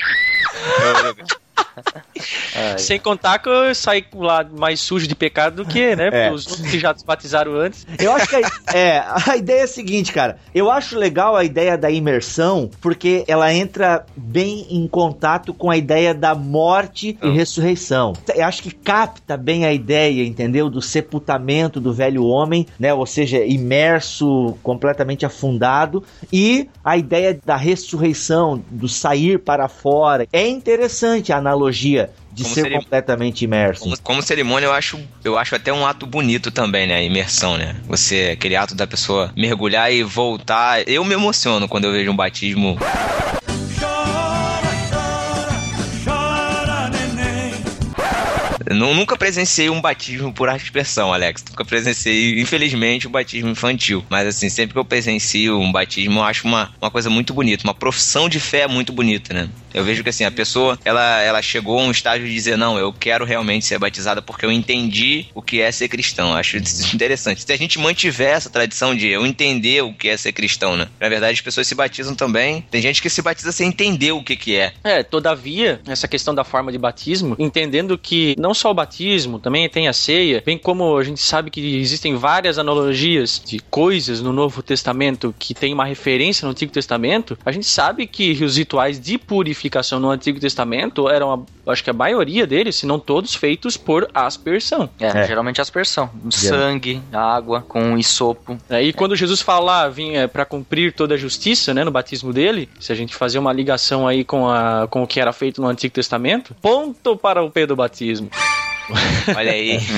[2.79, 6.11] Sem contar que eu saí lá mais sujo de pecado do que, né?
[6.13, 6.33] É.
[6.33, 7.87] Os outros que já se batizaram antes.
[7.99, 8.41] Eu acho que a,
[8.77, 10.39] é, a ideia é a seguinte, cara.
[10.55, 15.77] Eu acho legal a ideia da imersão, porque ela entra bem em contato com a
[15.77, 18.13] ideia da morte e ressurreição.
[18.35, 20.69] Eu acho que capta bem a ideia, entendeu?
[20.69, 22.93] Do sepultamento do velho homem, né?
[22.93, 26.05] Ou seja, imerso, completamente afundado.
[26.33, 30.27] E a ideia da ressurreição, do sair para fora.
[30.33, 31.52] É interessante a analogia
[32.33, 32.79] de como ser cerim...
[32.79, 33.83] completamente imerso.
[33.83, 36.97] Como, como, cerimônia, eu acho, eu acho até um ato bonito também, né?
[36.97, 37.77] A imersão, né?
[37.87, 40.87] Você, aquele ato da pessoa mergulhar e voltar.
[40.89, 42.79] Eu me emociono quando eu vejo um batismo.
[48.81, 51.45] Eu nunca presenciei um batismo por expressão, Alex.
[51.51, 54.05] Nunca presenciei, infelizmente, um batismo infantil.
[54.09, 57.65] Mas, assim, sempre que eu presencio um batismo, eu acho uma, uma coisa muito bonita.
[57.65, 59.49] Uma profissão de fé muito bonita, né?
[59.75, 62.79] Eu vejo que assim, a pessoa, ela, ela chegou a um estágio de dizer, não,
[62.79, 66.31] eu quero realmente ser batizada porque eu entendi o que é ser cristão.
[66.31, 66.57] Eu acho
[66.95, 67.43] interessante.
[67.43, 70.89] Se a gente mantiver essa tradição de eu entender o que é ser cristão, né?
[71.01, 72.65] Na verdade, as pessoas se batizam também.
[72.71, 74.73] Tem gente que se batiza sem entender o que que é.
[74.85, 79.69] É, todavia, essa questão da forma de batismo, entendendo que não só o batismo, também
[79.69, 84.33] tem a ceia, bem como a gente sabe que existem várias analogias de coisas no
[84.33, 89.01] Novo Testamento que tem uma referência no Antigo Testamento, a gente sabe que os rituais
[89.01, 89.62] de purificação
[90.01, 94.89] no Antigo Testamento eram, acho que a maioria deles, se não todos, feitos por aspersão.
[94.99, 95.27] É, É.
[95.27, 96.11] geralmente aspersão.
[96.31, 98.59] Sangue, água, com isopo.
[98.69, 102.69] É, E quando Jesus fala, vinha para cumprir toda a justiça, né, no batismo dele,
[102.81, 105.69] se a gente fazer uma ligação aí com, a, com o que era feito no
[105.69, 108.31] Antigo Testamento, ponto para o P do batismo.
[109.37, 109.79] Olha aí.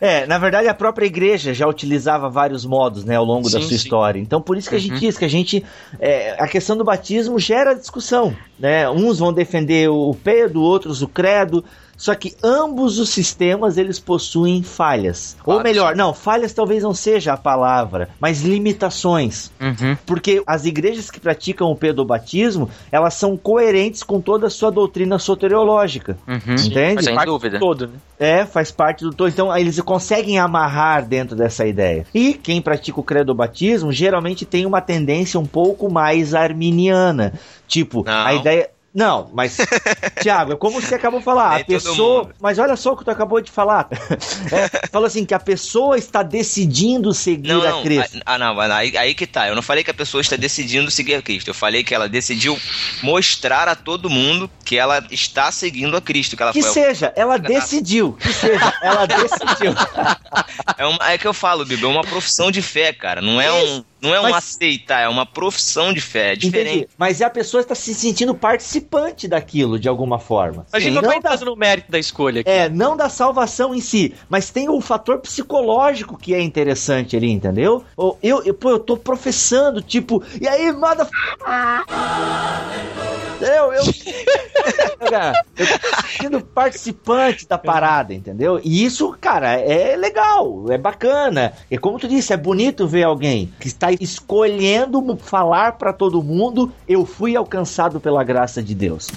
[0.00, 3.60] É, na verdade a própria igreja já utilizava vários modos, né, ao longo da Sim,
[3.60, 3.74] sua sim.
[3.74, 4.20] história.
[4.20, 5.64] Então por isso que a gente diz que a gente,
[5.98, 8.88] é, a questão do batismo gera discussão, né?
[8.88, 11.64] Uns vão defender o pedo, outros o credo.
[12.00, 15.36] Só que ambos os sistemas eles possuem falhas.
[15.40, 19.52] Ou Claro, melhor, não, falhas talvez não seja a palavra, mas limitações.
[19.60, 19.94] Uhum.
[20.06, 25.18] Porque as igrejas que praticam o pedobatismo, elas são coerentes com toda a sua doutrina
[25.18, 26.16] soteriológica.
[26.26, 26.54] Uhum.
[26.54, 27.04] Entende?
[27.04, 27.58] Sem dúvida.
[27.58, 27.92] Todo, né?
[28.18, 29.28] É, faz parte do todo.
[29.28, 32.06] Então, eles conseguem amarrar dentro dessa ideia.
[32.14, 37.34] E quem pratica o credobatismo geralmente tem uma tendência um pouco mais arminiana.
[37.68, 38.26] Tipo, Não.
[38.26, 38.70] a ideia.
[38.92, 39.56] Não, mas,
[40.20, 41.50] Tiago, é como você acabou de falar.
[41.52, 42.30] Nem a pessoa.
[42.40, 43.88] Mas olha só o que tu acabou de falar.
[44.52, 47.82] É, fala assim: que a pessoa está decidindo seguir Não, a não.
[47.82, 48.18] Cristo.
[48.26, 49.46] Ah, não, mas aí, aí que tá.
[49.48, 51.48] Eu não falei que a pessoa está decidindo seguir a Cristo.
[51.48, 52.58] Eu falei que ela decidiu
[53.02, 56.36] mostrar a todo mundo que ela está seguindo a Cristo.
[56.36, 56.70] Que ela Que foi.
[56.72, 58.14] seja, ela decidiu.
[58.14, 59.72] Que seja, ela decidiu.
[60.76, 63.20] É, uma- é que eu falo, Bibi, é uma profissão de fé, cara.
[63.22, 66.32] Não é um, não é um Mas- aceitar, é uma profissão de fé.
[66.32, 66.76] É diferente.
[66.78, 66.88] Entendi.
[66.98, 70.66] Mas a pessoa está se sentindo participante daquilo de alguma forma.
[70.72, 72.50] A gente Sim, não, não tá da- entrando no mérito da escolha aqui.
[72.50, 77.30] É, não da salvação em si, mas tem o fator psicológico que é interessante ali,
[77.30, 77.84] entendeu?
[77.96, 81.08] Ou Eu, eu, pô, eu tô professando, tipo, e aí, manda.
[83.40, 83.82] Eu, eu.
[85.10, 88.60] Cara, eu tô sendo participante da parada, entendeu?
[88.62, 91.54] E isso, cara, é legal, é bacana.
[91.70, 96.72] E como tu disse, é bonito ver alguém que está escolhendo falar pra todo mundo:
[96.88, 99.08] eu fui alcançado pela graça de Deus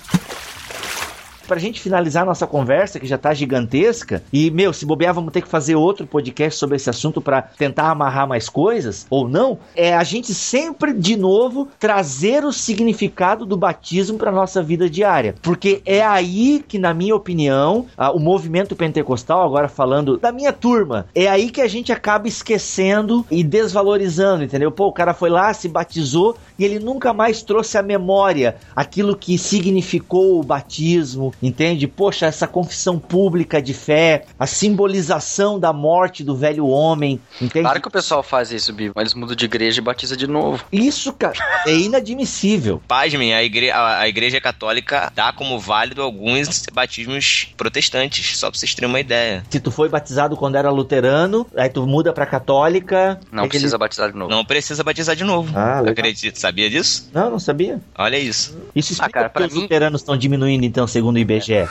[1.48, 5.42] pra gente finalizar nossa conversa, que já tá gigantesca, e, meu, se bobear, vamos ter
[5.42, 9.94] que fazer outro podcast sobre esse assunto pra tentar amarrar mais coisas, ou não, é
[9.96, 15.36] a gente sempre, de novo, trazer o significado do batismo pra nossa vida diária.
[15.42, 20.54] Porque é aí que, na minha opinião, a- o movimento pentecostal, agora falando da minha
[20.54, 24.72] turma, é aí que a gente acaba esquecendo e desvalorizando, entendeu?
[24.72, 29.16] Pô, o cara foi lá, se batizou, e ele nunca mais trouxe à memória aquilo
[29.16, 31.88] que significou o batismo, entende?
[31.88, 37.64] Poxa, essa confissão pública de fé, a simbolização da morte do velho homem, entende?
[37.64, 38.94] Claro que o pessoal faz isso, Bibo.
[39.00, 40.64] Eles mudam de igreja e batiza de novo.
[40.72, 42.82] Isso, cara, é inadmissível.
[42.88, 48.60] Pasmem, a, igre a, a igreja católica dá como válido alguns batismos protestantes, só pra
[48.60, 49.44] vocês terem uma ideia.
[49.50, 53.20] Se tu foi batizado quando era luterano, aí tu muda pra católica.
[53.32, 54.30] Não precisa ele- batizar de novo.
[54.32, 55.52] Não precisa batizar de novo.
[55.58, 55.92] Ah, legal.
[55.94, 57.10] Acredito, sabia disso?
[57.14, 57.80] Não, não sabia.
[57.98, 58.58] Olha isso.
[58.76, 61.68] Isso explica Ah, cara, os mim- luteranos estão diminuindo, então, segundo o IBGE.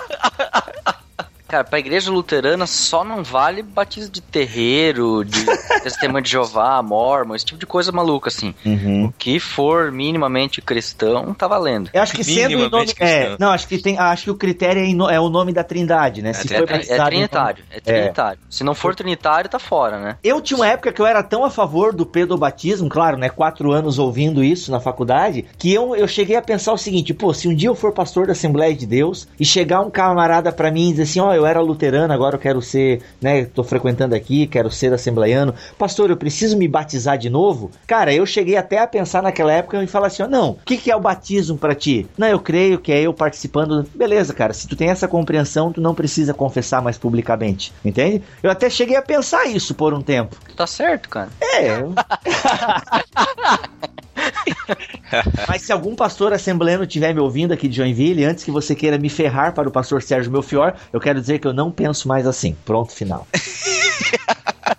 [1.48, 5.46] Cara, pra igreja luterana só não vale batismo de terreiro, de
[5.82, 8.54] testemunho de Jeová, mormon, esse tipo de coisa maluca, assim.
[8.66, 9.06] Uhum.
[9.06, 11.90] O que for minimamente cristão, tá valendo.
[11.94, 12.94] Eu acho que sendo em nome.
[13.00, 13.98] É, não, acho que tem.
[13.98, 16.34] Acho que o critério é, é o nome da Trindade, né?
[16.34, 18.40] Se É, foi É, é batizado em trinitário, é trinitário.
[18.50, 20.18] Se não for trinitário, tá fora, né?
[20.24, 23.30] Eu tinha uma época que eu era tão a favor do pedobatismo, claro, né?
[23.30, 27.34] Quatro anos ouvindo isso na faculdade, que eu, eu cheguei a pensar o seguinte: pô,
[27.34, 30.70] se um dia eu for pastor da Assembleia de Deus e chegar um camarada pra
[30.72, 33.46] mim e dizer assim: ó, eu era luterano, agora eu quero ser, né?
[33.46, 35.54] Tô frequentando aqui, quero ser assembleiano.
[35.78, 37.72] Pastor, eu preciso me batizar de novo?
[37.86, 40.78] Cara, eu cheguei até a pensar naquela época e falar assim: ó, não, o que,
[40.78, 42.08] que é o batismo pra ti?
[42.18, 43.86] Não, eu creio que é eu participando.
[43.94, 48.24] Beleza, cara, se tu tem essa compreensão, tu não precisa confessar mais publicamente, entende?
[48.42, 50.36] Eu até cheguei a pensar isso por um tempo.
[50.56, 51.30] Tá certo, cara.
[51.42, 51.78] É.
[55.48, 58.98] Mas se algum pastor assembleano estiver me ouvindo aqui de Joinville, antes que você queira
[58.98, 62.28] me ferrar para o pastor Sérgio Melfior, eu quero dizer que eu não penso mais
[62.28, 62.56] assim.
[62.66, 63.28] Pronto, final.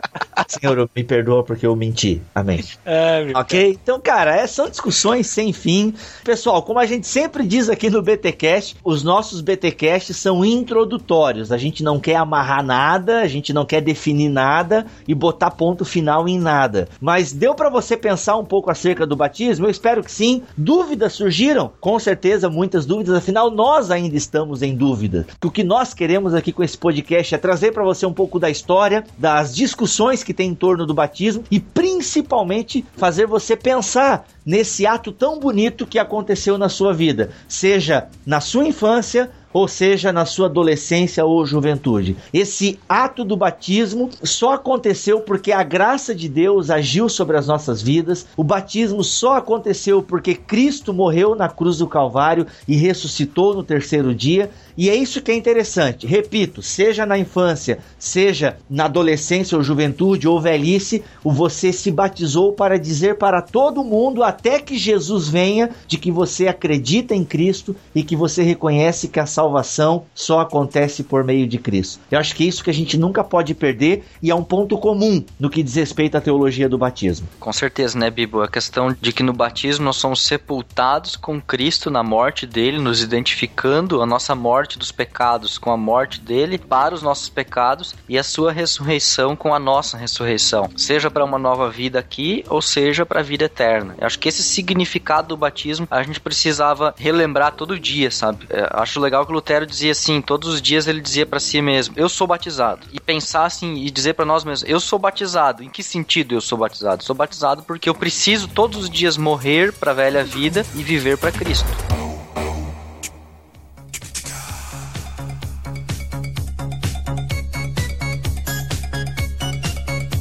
[0.48, 2.22] Senhor, me perdoa porque eu menti.
[2.34, 2.64] Amém.
[2.84, 3.78] É, Ok?
[3.82, 5.94] Então, cara, é, são discussões sem fim.
[6.24, 11.52] Pessoal, como a gente sempre diz aqui no BTcast, os nossos BTcasts são introdutórios.
[11.52, 15.84] A gente não quer amarrar nada, a gente não quer definir nada e botar ponto
[15.84, 16.88] final em nada.
[17.00, 19.66] Mas deu pra você pensar um pouco acerca do batismo?
[19.66, 20.42] Eu espero que sim.
[20.56, 21.70] Dúvidas surgiram?
[21.80, 23.14] Com certeza, muitas dúvidas.
[23.14, 25.26] Afinal, nós ainda estamos em dúvida.
[25.44, 28.48] O que nós queremos aqui com esse podcast é trazer pra você um pouco da
[28.48, 34.86] história, das discussões que tem em torno do batismo e principalmente fazer você pensar nesse
[34.86, 40.24] ato tão bonito que aconteceu na sua vida, seja na sua infância ou seja na
[40.24, 42.16] sua adolescência ou juventude.
[42.32, 47.82] Esse ato do batismo só aconteceu porque a graça de Deus agiu sobre as nossas
[47.82, 48.26] vidas.
[48.36, 54.14] O batismo só aconteceu porque Cristo morreu na cruz do Calvário e ressuscitou no terceiro
[54.14, 54.50] dia.
[54.78, 56.06] E é isso que é interessante.
[56.06, 62.78] Repito, seja na infância, seja na adolescência ou juventude ou velhice, você se batizou para
[62.78, 68.04] dizer para todo mundo até que Jesus venha de que você acredita em Cristo e
[68.04, 71.98] que você reconhece que a salvação só acontece por meio de Cristo.
[72.08, 74.78] Eu acho que é isso que a gente nunca pode perder e é um ponto
[74.78, 77.26] comum no que diz respeito à teologia do batismo.
[77.40, 78.42] Com certeza, né, Bibo?
[78.42, 83.02] A questão de que no batismo nós somos sepultados com Cristo na morte dele, nos
[83.02, 88.18] identificando a nossa morte dos pecados com a morte dele para os nossos pecados e
[88.18, 93.06] a sua ressurreição com a nossa ressurreição, seja para uma nova vida aqui ou seja
[93.06, 93.94] para a vida eterna.
[93.98, 98.46] Eu acho que esse significado do batismo a gente precisava relembrar todo dia, sabe?
[98.50, 101.94] É, acho legal que Lutero dizia assim, todos os dias ele dizia para si mesmo:
[101.96, 102.86] "Eu sou batizado".
[102.92, 105.62] E pensar assim e dizer para nós mesmos: "Eu sou batizado".
[105.62, 107.04] Em que sentido eu sou batizado?
[107.04, 111.16] Sou batizado porque eu preciso todos os dias morrer para a velha vida e viver
[111.16, 111.68] para Cristo.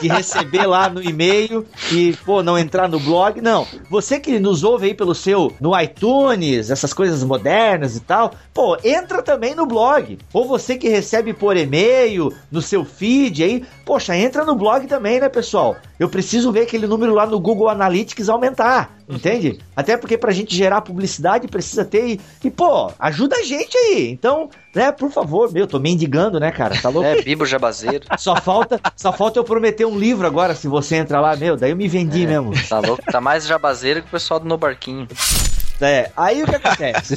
[0.00, 3.40] de receber lá no e-mail e, pô, não entrar no blog.
[3.40, 3.66] Não.
[3.90, 8.76] Você que nos ouve aí pelo seu, no iTunes, essas coisas modernas e tal, pô,
[8.82, 10.18] entra também no blog.
[10.32, 15.20] Ou você que recebe por e-mail, no seu feed aí, poxa, entra no blog também,
[15.20, 15.76] né, pessoal?
[15.98, 19.58] Eu preciso ver aquele número lá no Google Analytics aumentar, entende?
[19.74, 24.10] Até porque pra gente gerar publicidade precisa ter e, e pô, ajuda a gente aí.
[24.10, 26.80] Então, né, por favor, meu, tô mendigando, né, cara?
[26.80, 27.08] Tá louco?
[27.08, 28.06] É, Bibo Jabazeiro.
[28.18, 31.70] Só falta, só falta eu prometer um livro agora, se você entrar lá, meu, daí
[31.70, 32.52] eu me vendi mesmo.
[32.68, 33.02] Tá louco?
[33.10, 35.06] Tá mais jabazeiro que o pessoal do No Barquinho.
[35.80, 37.16] É, aí o que acontece?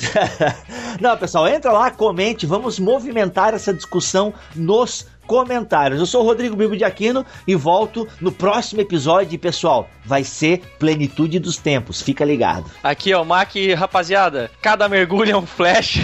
[0.99, 5.99] Não, pessoal, entra lá, comente, vamos movimentar essa discussão nos comentários.
[5.99, 9.35] Eu sou o Rodrigo Bibo de Aquino e volto no próximo episódio.
[9.35, 12.01] E, pessoal, vai ser plenitude dos tempos.
[12.01, 12.65] Fica ligado.
[12.81, 14.49] Aqui é o Mac, rapaziada.
[14.59, 15.99] Cada mergulho é um flash.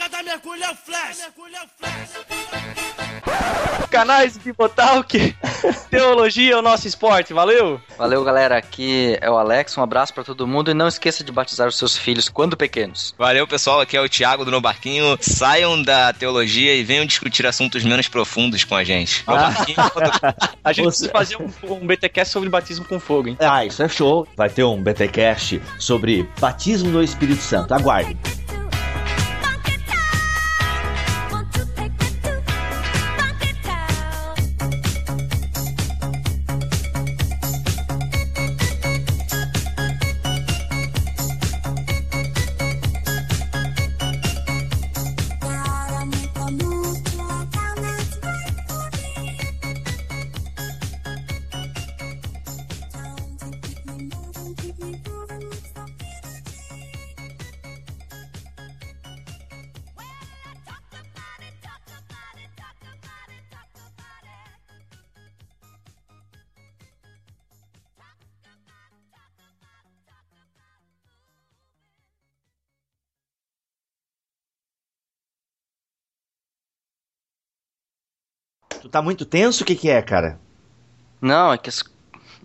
[0.00, 1.18] Cada mergulho é o flash.
[1.18, 2.33] Mergulho é o flash.
[3.94, 5.36] Canais Bibotalk.
[5.88, 7.32] Teologia é o nosso esporte.
[7.32, 7.80] Valeu!
[7.96, 8.56] Valeu, galera.
[8.58, 9.78] Aqui é o Alex.
[9.78, 13.14] Um abraço pra todo mundo e não esqueça de batizar os seus filhos quando pequenos.
[13.16, 13.80] Valeu, pessoal.
[13.80, 15.16] Aqui é o Thiago do No Barquinho.
[15.20, 19.22] Saiam da teologia e venham discutir assuntos menos profundos com a gente.
[19.24, 19.76] Barquinho,
[20.64, 23.36] A gente Você- precisa fazer um, um BTcast sobre batismo com fogo, hein?
[23.38, 24.26] Ah, isso é show.
[24.36, 27.72] Vai ter um BTcast sobre batismo no Espírito Santo.
[27.72, 28.16] Aguarde.
[78.80, 79.62] Tu tá muito tenso?
[79.62, 80.38] O que que é, cara?
[81.20, 81.84] Não, é que as-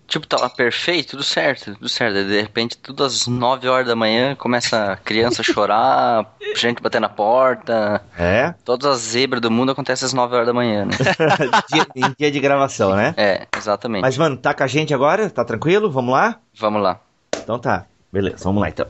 [0.10, 2.18] Tipo, tava perfeito, tudo certo, tudo certo.
[2.18, 6.26] Aí, De repente, tudo às 9 horas da manhã, começa a criança a chorar,
[6.58, 8.02] gente bater na porta.
[8.18, 8.54] É?
[8.66, 10.92] Todas as zebras do mundo acontecem às 9 horas da manhã, né?
[11.72, 13.14] Dia- em dia de gravação, né?
[13.16, 14.02] É, exatamente.
[14.02, 15.30] Mas, mano, tá com a gente agora?
[15.30, 15.90] Tá tranquilo?
[15.92, 16.40] Vamos lá?
[16.58, 17.00] Vamos lá.
[17.38, 17.86] Então tá.
[18.12, 18.88] Beleza, vamos lá então.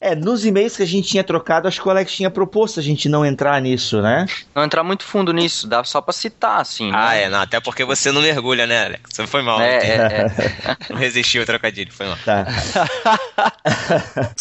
[0.00, 2.82] É, nos e-mails que a gente tinha trocado, acho que o Alex tinha proposto a
[2.82, 4.26] gente não entrar nisso, né?
[4.54, 6.90] Não entrar muito fundo nisso, dá só pra citar, assim.
[6.92, 7.22] Ah, né?
[7.22, 9.02] é, não, até porque você não mergulha, né, Alex?
[9.10, 9.60] Você foi mal.
[9.60, 10.76] É, não, é, é.
[10.92, 12.18] não resistiu ao trocadilho, foi mal.
[12.24, 12.46] Tá.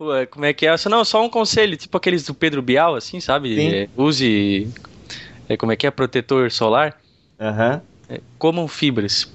[0.00, 0.76] Ué, como é que é?
[0.76, 3.54] Só- Não, só um conselho, tipo aqueles do Pedro Bial, assim, sabe?
[3.54, 3.74] Sim.
[3.74, 4.68] É, use.
[5.48, 5.90] é, como é que é?
[5.90, 6.96] Protetor solar.
[7.38, 7.80] Aham.
[8.08, 9.28] É, comam fibras.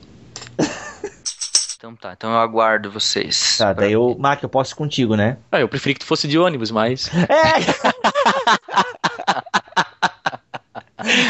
[1.79, 3.57] Então tá, então eu aguardo vocês.
[3.57, 4.13] Tá, daí eu.
[4.19, 5.37] Mac, eu posso ir contigo, né?
[5.49, 7.09] Ah, eu preferi que tu fosse de ônibus, mas.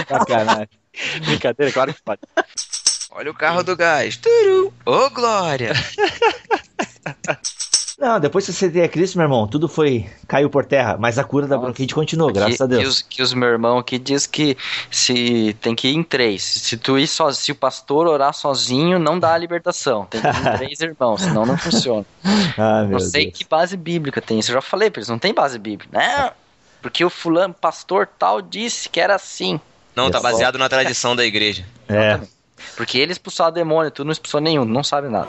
[0.10, 0.68] Sacanagem.
[1.24, 2.22] Brincadeira, claro que pode.
[3.12, 4.18] Olha o carro do gás.
[4.18, 4.74] Turu!
[4.88, 5.72] Ô, Glória!
[8.00, 10.06] Não, depois que você tem a Cristo, meu irmão, tudo foi.
[10.26, 11.66] caiu por terra, mas a cura da Nossa.
[11.66, 12.82] bronquite continuou, graças que, a Deus.
[12.82, 14.56] Que os, que os meu irmão aqui diz que
[14.90, 16.42] se tem que ir em três.
[16.42, 20.06] Se tu ir só, se o pastor orar sozinho, não dá a libertação.
[20.06, 22.06] Tem que ir em três irmãos, senão não funciona.
[22.58, 23.38] Ah, meu Não sei Deus.
[23.38, 24.52] que base bíblica tem isso.
[24.52, 25.98] Eu já falei pra eles, não tem base bíblica.
[25.98, 26.32] Né?
[26.82, 29.60] Porque o fulano, pastor tal, disse que era assim.
[29.94, 31.66] Não, tá só- baseado na tradição da igreja.
[31.90, 32.18] É.
[32.78, 35.28] Porque ele expulsou o demônio, tu não expulsou nenhum, não sabe nada.